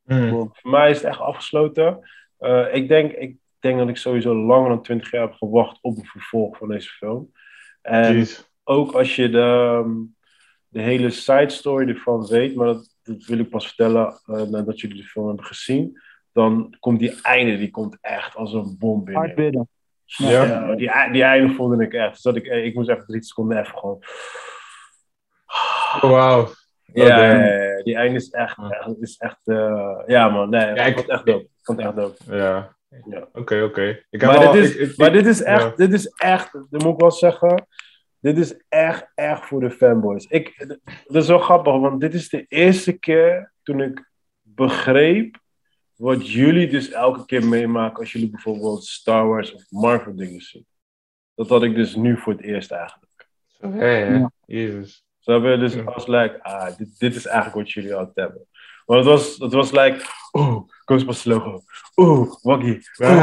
[0.04, 0.30] Hmm.
[0.30, 2.10] Voor mij is het echt afgesloten.
[2.38, 5.98] Eh, ik, denk, ik denk dat ik sowieso langer dan 20 jaar heb gewacht op
[5.98, 7.32] een vervolg van deze film.
[7.82, 8.50] En Jeez.
[8.64, 9.84] ook als je de,
[10.68, 14.80] de hele side story ervan weet, maar dat, dat wil ik pas vertellen eh, nadat
[14.80, 16.02] jullie de film hebben gezien,
[16.34, 19.22] dan komt die einde, die komt echt als een bom binnen.
[19.24, 19.70] Hard bidden.
[20.06, 20.44] Ja.
[20.46, 22.14] Ja, die, die einde voelde ik echt.
[22.14, 24.00] Dus dat ik, eh, ik moest even drie seconden even gewoon.
[26.02, 26.48] Oh, wauw.
[26.94, 27.40] Ja, damn.
[27.44, 30.94] ja, ja, die einde is echt, echt, is echt eh, ja man, nee, Ja, ik
[30.94, 31.44] vond het echt dope.
[31.44, 32.36] Ik vond het echt dope.
[32.36, 32.76] Ja.
[33.10, 33.28] Ja.
[33.34, 33.84] Oké, oké.
[34.10, 35.74] Ik heb Maar, al- dit is, ik- ik- maar dit is echt, ja.
[35.76, 37.68] dit is echt, dat moet ik wel zeggen,
[38.20, 40.26] dit is echt, echt voor de fanboys.
[40.26, 40.66] Ik,
[41.08, 44.10] dat is wel grappig, want dit is de eerste keer toen ik
[44.42, 45.40] begreep
[46.02, 50.66] wat jullie dus elke keer meemaken als jullie bijvoorbeeld Star Wars of Marvel dingen zien.
[51.36, 53.30] Dat had ik dus nu voor het eerst eigenlijk.
[53.48, 54.18] Zo, hè, hè.
[54.18, 54.32] Ja.
[54.46, 55.06] Jezus.
[55.20, 58.48] Zo hebben we dus als like, ah, dit, dit is eigenlijk wat jullie altijd hebben.
[58.92, 61.62] Want het was, het was like, oeh, Ghostbusters logo.
[61.96, 62.80] Oeh, Waggy.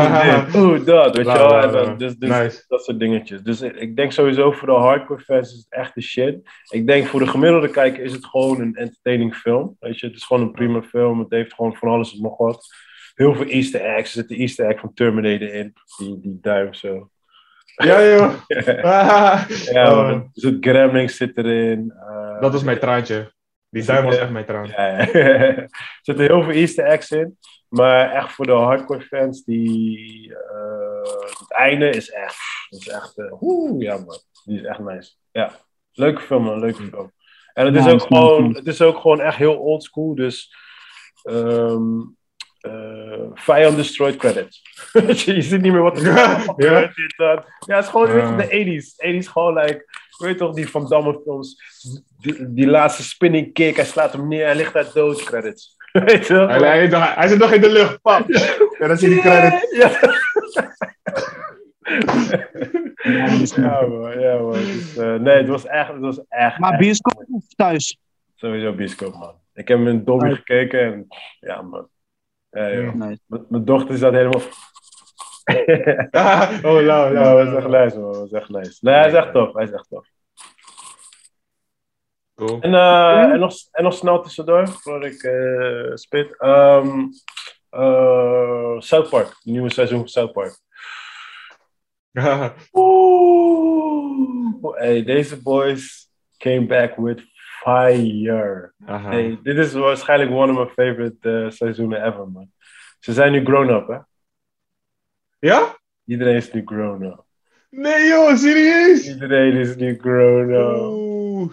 [0.59, 1.17] Oeh, dat.
[1.17, 1.59] Weet je wel?
[1.63, 1.99] En dan-.
[1.99, 2.65] Dus, dus Nice.
[2.69, 3.43] dat soort dingetjes.
[3.43, 6.51] Dus ik denk sowieso voor de hardcore fans is het echt de shit.
[6.71, 9.77] Ik denk voor de gemiddelde kijker is het gewoon een entertaining film.
[9.81, 11.19] Weet je, het is gewoon een prima film.
[11.19, 12.67] Het heeft gewoon van alles en nog wat.
[13.15, 14.15] Heel veel easter eggs.
[14.15, 15.73] Er zit de easter egg van Terminator in.
[15.99, 17.11] Die, die duim zo.
[17.77, 18.33] Ja, joh.
[19.73, 20.13] Ja, Oh, man.
[20.15, 21.93] Er zit Gremlings zit erin.
[21.99, 23.37] Eh, dat was mijn traantje.
[23.71, 24.31] Die duim was echt.
[24.77, 24.99] Ja, ja.
[25.13, 25.69] er
[26.03, 27.39] zitten heel veel easter eggs in.
[27.69, 30.35] Maar echt voor de hardcore fans die...
[30.35, 32.37] eh, het einde is echt,
[32.71, 35.13] is echt, eh, oeh, ja man, die is echt nice.
[35.33, 35.53] Ja,
[35.93, 37.13] leuke film man, leuke film.
[37.53, 40.55] En het is, Ja, ook, gewoon, het is ook gewoon echt heel old school, dus
[41.23, 42.01] ehm
[42.59, 44.63] eh, Fire Destroyed credits.
[45.25, 47.15] je ziet niet meer wat er Ja, gebeurt.
[47.17, 47.47] dat.
[47.67, 48.37] Ja, het is gewoon Ja.
[48.37, 49.25] de 80s.
[49.25, 49.85] 80s gewoon, like,
[50.19, 51.57] weet je toch, die Van Damme films.
[52.21, 55.77] Die, die laatste spinning kick, hij slaat hem neer, hij ligt daar dood, credits.
[55.93, 56.35] weet je?
[56.35, 58.29] Hij, hij, hij, hij zit nog in de lucht, pap.
[58.79, 59.67] Ja, dan zie je die credit.
[59.71, 59.91] Ja.
[63.03, 64.21] Ja, man.
[64.21, 64.53] Ja, man.
[64.53, 67.99] Dus, eh, nee, het was echt, het was echt, Maar bioscoop of thuis?
[68.35, 69.35] sowieso bioscoop, man.
[69.53, 71.07] Ik heb hem in gekeken en
[71.41, 71.89] ja, man.
[72.51, 72.93] Ja,
[73.49, 74.41] Mijn dochter zat helemaal...
[76.69, 77.13] oh, lauw.
[77.13, 78.13] dat is echt nice, man.
[78.13, 78.79] Dat is echt nice.
[78.81, 79.53] Nee, hij is echt tof.
[79.53, 80.07] Hij is echt tof.
[82.35, 82.61] Cool.
[82.61, 86.39] En, eh, en, nog, en nog snel tussendoor, voordat ik eh spit.
[86.39, 87.07] Ehm,
[87.71, 90.59] eh, South Park, het nieuwe seizoen van South Park.
[92.73, 97.23] Oeh, hey, deze boys came back with
[97.63, 98.73] fire.
[98.85, 102.51] Hey, dit is waarschijnlijk one of my favorite seizoenen ever, man.
[102.99, 103.99] Ze zijn nu grown-up, hè?
[105.39, 105.77] Ja?
[106.05, 107.25] Iedereen is nu grown-up.
[107.71, 109.09] Nee joh, serieus?
[109.09, 111.07] Iedereen is nu grown-up.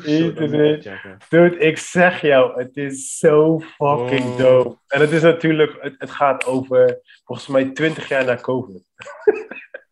[0.06, 0.84] Iedereen.
[1.30, 4.38] Dude, ik zeg jou, het is zo fucking Oh.
[4.38, 4.78] dope.
[4.88, 8.84] En het is natuurlijk, het, het gaat over volgens mij 20 jaar na COVID.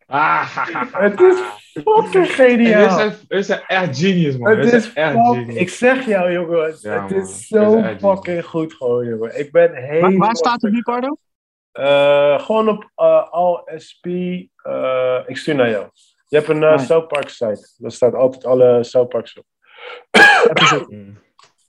[0.06, 0.56] Ah,
[1.04, 1.38] Het is
[1.82, 2.98] fucking geniaal.
[2.98, 4.56] zijn, dit zijn echt genius, man.
[4.58, 5.54] Het is echt fuck- genius.
[5.56, 7.20] ik zeg jou, jongen, het, Ja, het man.
[7.20, 9.38] is zo is fucking goed gewoon, jongen.
[9.38, 10.10] Ik ben helemaal...
[10.10, 11.16] Waar, waar staat het nu, Cardo?
[11.74, 14.06] Eh, gewoon op uh, ALSP.
[14.06, 15.88] eh, ik stuur naar jou.
[16.28, 16.78] Je hebt een uh.
[16.78, 17.74] South Park site.
[17.76, 19.44] Daar staat altijd alle South Parks op.
[20.88, 21.18] Mm,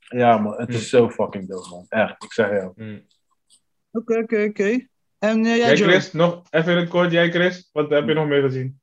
[0.09, 0.53] Ja, man.
[0.57, 0.99] Het is Hmm.
[1.01, 1.85] zo fucking dope, man.
[1.89, 2.71] Echt, ik zeg jou.
[2.75, 3.05] mm.
[3.91, 4.87] Oké, oké, oké.
[5.19, 5.75] En eh, jij, Jij?
[5.75, 7.11] Chris, nog even in het kort.
[7.11, 8.79] Jij Chris, wat heb je nog meer gezien?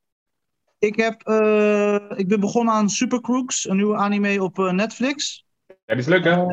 [0.79, 5.45] Ik, heb, eh, ik ben begonnen aan Super Crooks, een nieuwe anime op eh, Netflix.
[5.67, 6.45] Ja, die is leuk hè?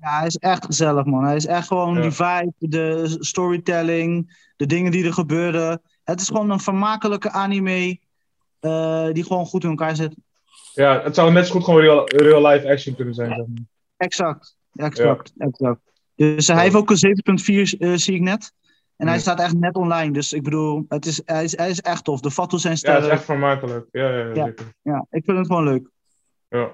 [0.00, 1.24] Ja, hij is echt gezellig, man.
[1.24, 2.00] Hij is echt gewoon Ja.
[2.00, 5.82] die vibe, de storytelling, de dingen die er gebeuren.
[6.04, 7.98] Het is gewoon een vermakelijke anime
[8.60, 10.14] eh, die gewoon goed in elkaar zit.
[10.74, 13.28] Ja, het zou net zo goed gewoon real, real life action kunnen zijn.
[13.28, 13.64] Zeg maar.
[13.96, 15.80] Exact, exact, exact.
[16.14, 18.52] Dus eh, hij heeft ook een 7.4, eh, zie ik net.
[18.96, 20.12] En hij staat echt net online.
[20.12, 22.20] Dus ik bedoel, het is, hij, is, hij is echt tof.
[22.20, 23.12] De foto's zijn Ja, het sterk.
[23.12, 23.86] is echt vermakelijk.
[23.92, 24.44] Ja, ja, ja, Ja.
[24.44, 24.72] zeker.
[24.82, 25.90] Ja, ik vind het gewoon leuk.
[26.48, 26.70] Ja.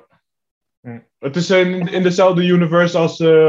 [0.83, 1.03] Ja.
[1.19, 3.49] Het is in, in dezelfde universe als eh,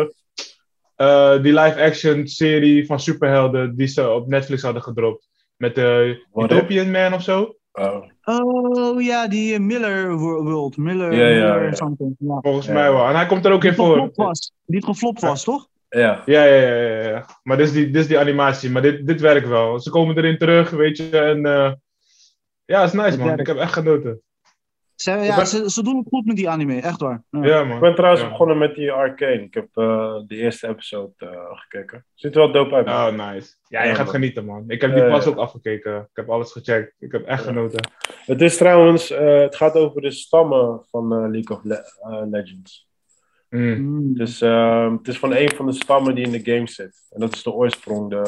[0.95, 5.29] eh, die live-action serie van superhelden die ze op Netflix hadden gedropt.
[5.57, 7.55] Met de What Utopian Man of zo.
[7.71, 8.03] Oh.
[8.23, 10.77] Oh ja, die eh, Miller Wo- World.
[10.77, 11.73] Miller, Ja, ja, Miller ja.
[11.75, 12.15] something.
[12.19, 12.39] Ja.
[12.41, 12.73] Volgens Ja.
[12.73, 13.07] mij wel.
[13.07, 14.11] En hij komt er ook Die in voor.
[14.15, 14.51] was.
[14.65, 15.67] Die geflopt was, toch?
[15.89, 16.21] Ja.
[16.25, 17.25] Ja, ja, ja, ja, ja.
[17.43, 18.69] Maar dit is die, dit is die animatie.
[18.69, 19.79] Maar dit, dit werkt wel.
[19.79, 21.09] Ze komen erin terug, weet je.
[21.19, 21.71] En eh,
[22.65, 23.39] ja, het is nice, man.
[23.39, 24.21] Ik heb echt genoten.
[24.95, 27.23] Ze, ja, ben- ze, ze doen het goed met die anime, echt waar.
[27.29, 27.45] Ja.
[27.45, 27.79] Ja, Ik man.
[27.79, 28.29] ben trouwens Ja.
[28.29, 29.41] begonnen met die Arcane.
[29.43, 32.05] Ik heb eh, de eerste episode eh, gekeken.
[32.13, 32.85] Ziet er wel dope uit.
[32.85, 33.19] man.
[33.19, 33.53] Oh, nice.
[33.67, 34.13] Ja, je gaat man.
[34.13, 34.63] genieten, man.
[34.67, 35.99] Ik heb die Ja, pas ook afgekeken.
[35.99, 36.95] Ik heb alles gecheckt.
[36.99, 37.49] Ik heb echt Ja.
[37.49, 37.89] genoten.
[38.25, 42.21] Het is trouwens, eh, het gaat over de stammen van eh, League of Le- eh,
[42.29, 42.87] Legends.
[43.49, 43.81] Mm.
[43.81, 44.13] Mm.
[44.17, 47.07] Dus eh, het is van een van de stammen die in de game zit.
[47.09, 48.21] En dat is de oorsprong, de,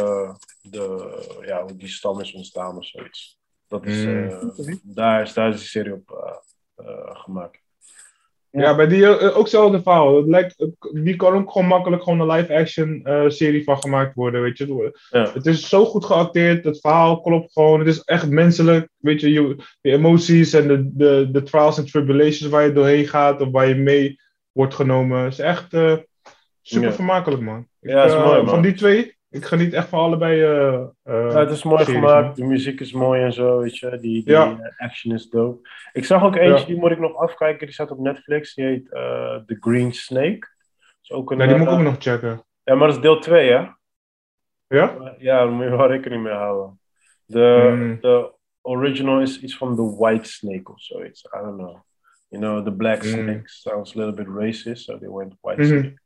[0.62, 1.14] de,
[1.46, 3.40] ja, hoe die stam is ontstaan of zoiets.
[3.68, 4.28] Dat is, Mm.
[4.30, 6.36] eh, daar, is, daar is die serie op eh, eh,
[7.14, 7.64] gemaakt.
[8.50, 8.62] Ja.
[8.62, 10.16] Ja, bij die eh, ook hetzelfde verhaal.
[10.18, 14.42] Het lijkt, die kan ook gewoon makkelijk gewoon een live-action eh, serie van gemaakt worden,
[14.42, 14.94] weet je.
[15.10, 15.32] Ja.
[15.34, 17.80] Het is zo goed geacteerd, het verhaal klopt gewoon.
[17.80, 19.32] Het is echt menselijk, weet je.
[19.32, 23.52] je de emoties en de, de, de trials en tribulations waar je doorheen gaat of
[23.52, 24.20] waar je mee
[24.52, 25.20] wordt genomen.
[25.24, 25.98] Het is echt eh,
[26.62, 26.94] super Ja.
[26.94, 27.68] vermakelijk, man.
[27.82, 28.50] Ik, Ja, is eh, mooi, man.
[28.50, 30.42] Van die twee, ik geniet echt van allebei.
[30.42, 30.74] eh,
[31.04, 32.34] eh, Ja, het is mooi series, gemaakt, man.
[32.36, 33.90] de muziek is mooi en zo, weet je.
[33.90, 34.58] Die, die Ja.
[34.60, 35.70] eh, action is dope.
[35.94, 36.66] Ik zag ook eentje, Ja.
[36.66, 38.54] die moet ik nog afkijken, die staat op Netflix.
[38.54, 38.86] Die heet
[39.46, 40.48] The Green Snake.
[41.02, 42.44] Is ook een, Nee, die moet ik ook nog checken.
[42.64, 43.68] Ja, maar dat is deel 2, hè?
[44.68, 45.16] Ja?
[45.18, 46.80] Ja, daar moet je wel rekening mee houden.
[47.26, 47.98] De, Mm.
[48.02, 51.24] de original is iets van The White Snake of zoiets.
[51.24, 51.78] I don't know.
[52.28, 53.10] You know, the Black Mm.
[53.10, 55.70] Snake sounds a little bit racist, so they went White Mhm.
[55.80, 56.00] Snake.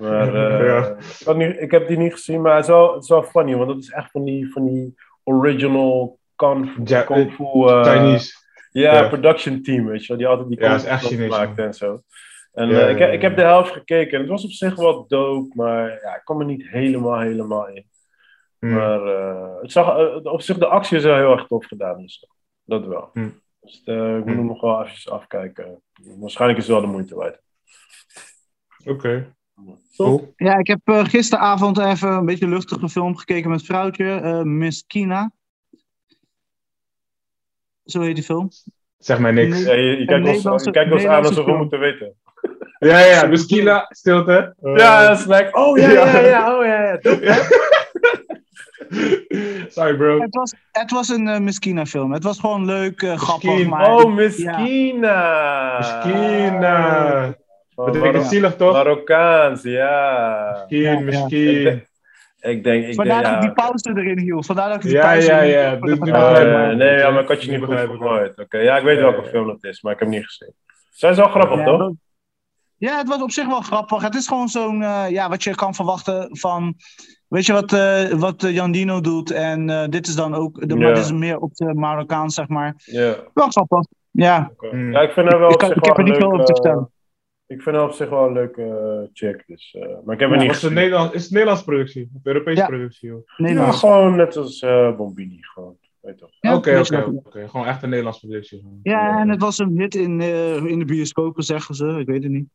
[0.00, 0.86] Maar eh, Ja.
[1.18, 3.22] ik, had niet, ik heb die niet gezien, maar het is wel, het is wel
[3.22, 4.94] funny, want dat is echt van die, van die
[5.24, 8.32] original kung fu, Ja, kung fu eh, Chinese.
[8.72, 11.56] ja, production team, weet je wel, die altijd die Ja, kung fu films Chinees, maakt
[11.56, 11.66] man.
[11.66, 12.02] en zo.
[12.52, 15.06] En Ja, eh, ik, ik heb de helft gekeken en het was op zich wel
[15.08, 17.88] dope, maar ja, ik kwam er niet helemaal, helemaal in.
[18.58, 18.72] Mm.
[18.74, 22.00] Maar eh, het zag, eh, op zich, de actie is wel heel erg tof gedaan.
[22.02, 22.26] Dus
[22.64, 23.10] dat wel.
[23.12, 23.40] Hmm.
[23.60, 24.36] Dus eh, ik moet Hmm.
[24.36, 25.82] hem nog wel even afkijken.
[26.18, 27.40] Waarschijnlijk is het wel de moeite waard.
[28.84, 29.34] Oké.
[29.96, 30.32] Cool.
[30.36, 34.84] Ja, ik heb eh, gisteravond even een beetje luchtige film gekeken met vrouwtje, eh, Miss
[34.86, 35.32] Kina.
[37.84, 38.48] Zo heet die film.
[38.98, 39.62] Zeg mij niks.
[39.62, 42.14] Ja, je, je kijkt ons, Nederlandse- je kijkt ons aan alsof we moeten weten.
[42.78, 44.54] Ja, ja, dus Kila, stilte.
[44.62, 46.98] Ja, dat is like, oh ja, ja, ja, oh ja, ja.
[49.68, 50.20] Sorry, bro.
[50.20, 52.12] Het was, het was een uh, Miskina film.
[52.12, 53.66] Het was gewoon leuk, eh, grappig.
[53.66, 55.78] Maar Oh, Miskina.
[55.78, 57.34] Eh Van
[57.84, 58.72] dat betekent Marok- zielig, toch?
[58.72, 60.50] Marokkaans, ja.
[60.52, 61.00] Misschien, Ja, ja.
[61.00, 61.84] misschien.
[62.40, 63.48] Ik denk, ik vandaar denk, dat ja.
[63.48, 64.46] ik die pauze erin hield.
[64.46, 65.50] Vandaar dat ik die Ja, pauze ja, erin
[66.06, 66.66] ja.
[66.68, 68.38] ja, nee, ja, maar ik had je niet gehoord.
[68.38, 69.28] Oké, ja, ik weet Ja, welke ja.
[69.28, 70.52] film het is, maar ik heb hem niet gezien.
[70.90, 71.78] Zijn ze wel grappig, Ja, toch?
[71.78, 71.92] dat-
[72.76, 74.02] Ja, het was op zich wel grappig.
[74.02, 76.74] Het is gewoon zo'n, eh, ja, wat je kan verwachten van,
[77.28, 79.30] weet je wat, eh wat eh, Jan Dino doet.
[79.30, 82.48] En eh, dit is dan ook, de, maar dit is meer op de Marokkaans, zeg
[82.48, 82.74] maar.
[82.84, 83.14] Ja.
[83.34, 83.80] Wel grappig.
[84.10, 84.50] Ja.
[84.70, 86.52] Ja, ik vind haar wel Ik kan- ik heb er niet een veel op te
[86.54, 86.90] vertellen.
[87.50, 89.76] Ik vind haar op zich wel een leuke eh, chick, dus...
[89.80, 90.74] eh, maar ik heb Ja, er niet Was het, gezien.
[90.74, 92.10] Nederlands, is het Nederlands productie?
[92.14, 92.66] Of Europese Ja.
[92.66, 93.10] productie?
[93.10, 93.22] hoor?
[93.26, 93.78] Ja, Nederlands.
[93.78, 95.76] gewoon net als eh, Bombini, gewoon.
[96.00, 96.30] Weet toch.
[96.40, 97.48] Ja, Oké, oké, oké.
[97.48, 98.80] Gewoon echt een Nederlandse productie.
[98.82, 101.86] Ja, en het was een hit in, eh, in de bioscopen, zeggen ze.
[101.98, 102.48] Ik weet het niet.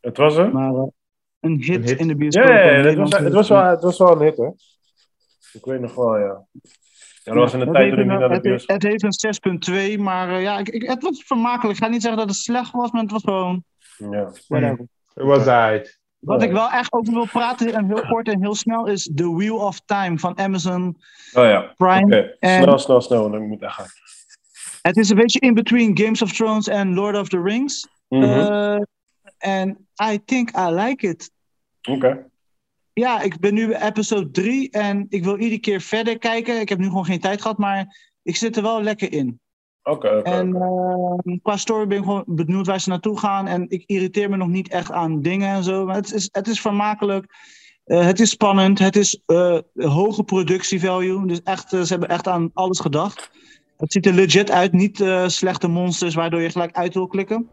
[0.00, 0.52] Het was hem?
[0.52, 0.72] Maar
[1.40, 1.98] een, hit Een hit.
[1.98, 2.50] in de Ja, bioscopen.
[2.54, 4.46] ja, ja, een het, was, het, was wel, het was wel een hit, hè?
[5.52, 6.46] Ik weet nog wel, ja.
[7.24, 8.76] Ja, dat was in de Het tijd toen ik een- niet naar de het, bioscoop...
[8.80, 11.78] het heeft een 6.2, maar eh, ja, ik, ik, het was vermakelijk.
[11.78, 13.64] Ik ga niet zeggen dat het slecht was, maar het was gewoon
[14.10, 14.30] Ja.
[14.48, 14.86] whatever.
[15.14, 15.98] Het was uit.
[16.18, 19.34] Wat ik wel echt over wil praten, en heel kort en heel snel, is The
[19.34, 20.96] Wheel of Time van Amazon
[21.32, 22.36] Oh ja, Prime.
[22.38, 23.86] En- Snel, snel, snel, ik moet echt gaan.
[24.82, 27.88] Het is een beetje in between Games of Thrones en Lord of the Rings.
[28.08, 28.22] Mhm.
[28.22, 28.80] Eh,
[29.38, 31.30] En I think I like it.
[31.90, 32.26] Oké.
[32.92, 36.60] Ja, ik ben nu bij episode 3 en ik wil iedere keer verder kijken.
[36.60, 39.40] Ik heb nu gewoon geen tijd gehad, maar ik zit er wel lekker in.
[39.82, 40.30] Oké, oké.
[40.30, 41.30] En oké.
[41.30, 43.46] eh, qua story ben ik gewoon benieuwd waar ze naartoe gaan.
[43.46, 45.84] En ik irriteer me nog niet echt aan dingen en zo.
[45.86, 47.26] Maar het is, het is vermakelijk.
[47.84, 48.78] Eh, het is spannend.
[48.78, 51.26] Het is eh, hoge productievalue.
[51.26, 53.30] Dus echt, eh, ze hebben echt aan alles gedacht.
[53.76, 54.72] Het ziet er legit uit.
[54.72, 57.48] Niet eh, slechte monsters waardoor je gelijk uit wil klikken.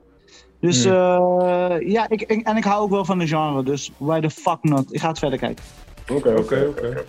[0.59, 0.93] Dus Hmm.
[0.93, 3.63] eh, ja, ik, ik- en ik hou ook wel van de genre.
[3.63, 4.93] Dus why the fuck not?
[4.93, 5.63] Ik ga het verder kijken.
[6.11, 6.87] Oké, Oké, oké, oké.
[6.87, 7.03] oké.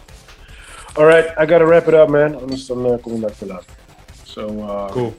[0.94, 2.40] Alright, I gotta wrap it up, man.
[2.40, 3.64] Anders dan eh, kom ik daar te laat.
[4.39, 5.14] So, uh, Cool.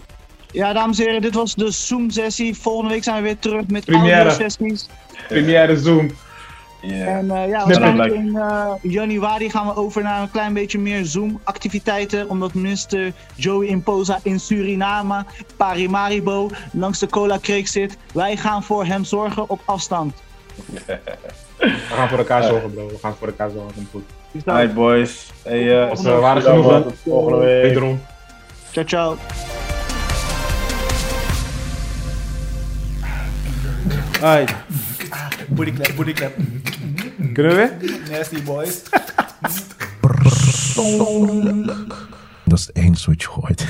[0.51, 2.55] Ja, dames en heren, dit was de Zoom-sessie.
[2.55, 4.15] Volgende week zijn we weer terug met Première.
[4.15, 4.87] audio-sessies.
[5.27, 6.11] Première Zoom.
[6.81, 7.07] yeah.
[7.07, 11.05] En eh, ja, waarschijnlijk in eh, januari gaan we over naar een klein beetje meer
[11.05, 12.29] Zoom-activiteiten.
[12.29, 15.25] Omdat minister Joey Imposa in Suriname,
[15.57, 17.97] Parimaribo, langs de Cola Creek zit.
[18.13, 20.13] Wij gaan voor hem zorgen op afstand.
[20.75, 22.87] We gaan voor elkaar zorgen, bro.
[22.87, 23.73] We gaan voor elkaar zorgen.
[23.75, 24.03] Komt goed.
[24.45, 25.31] Dan- Alright, boys.
[25.43, 27.61] Hey, uh, we waren genoeg, volgende week.
[27.61, 28.01] Wederom.
[28.71, 29.17] Ciao, ciao.
[34.21, 34.53] Alright.
[35.49, 36.33] Booty clap, booty clap.
[37.33, 38.01] Kunnen we?
[38.09, 38.83] Nasty boys.
[42.45, 43.65] Dat is het enige wat je hoort.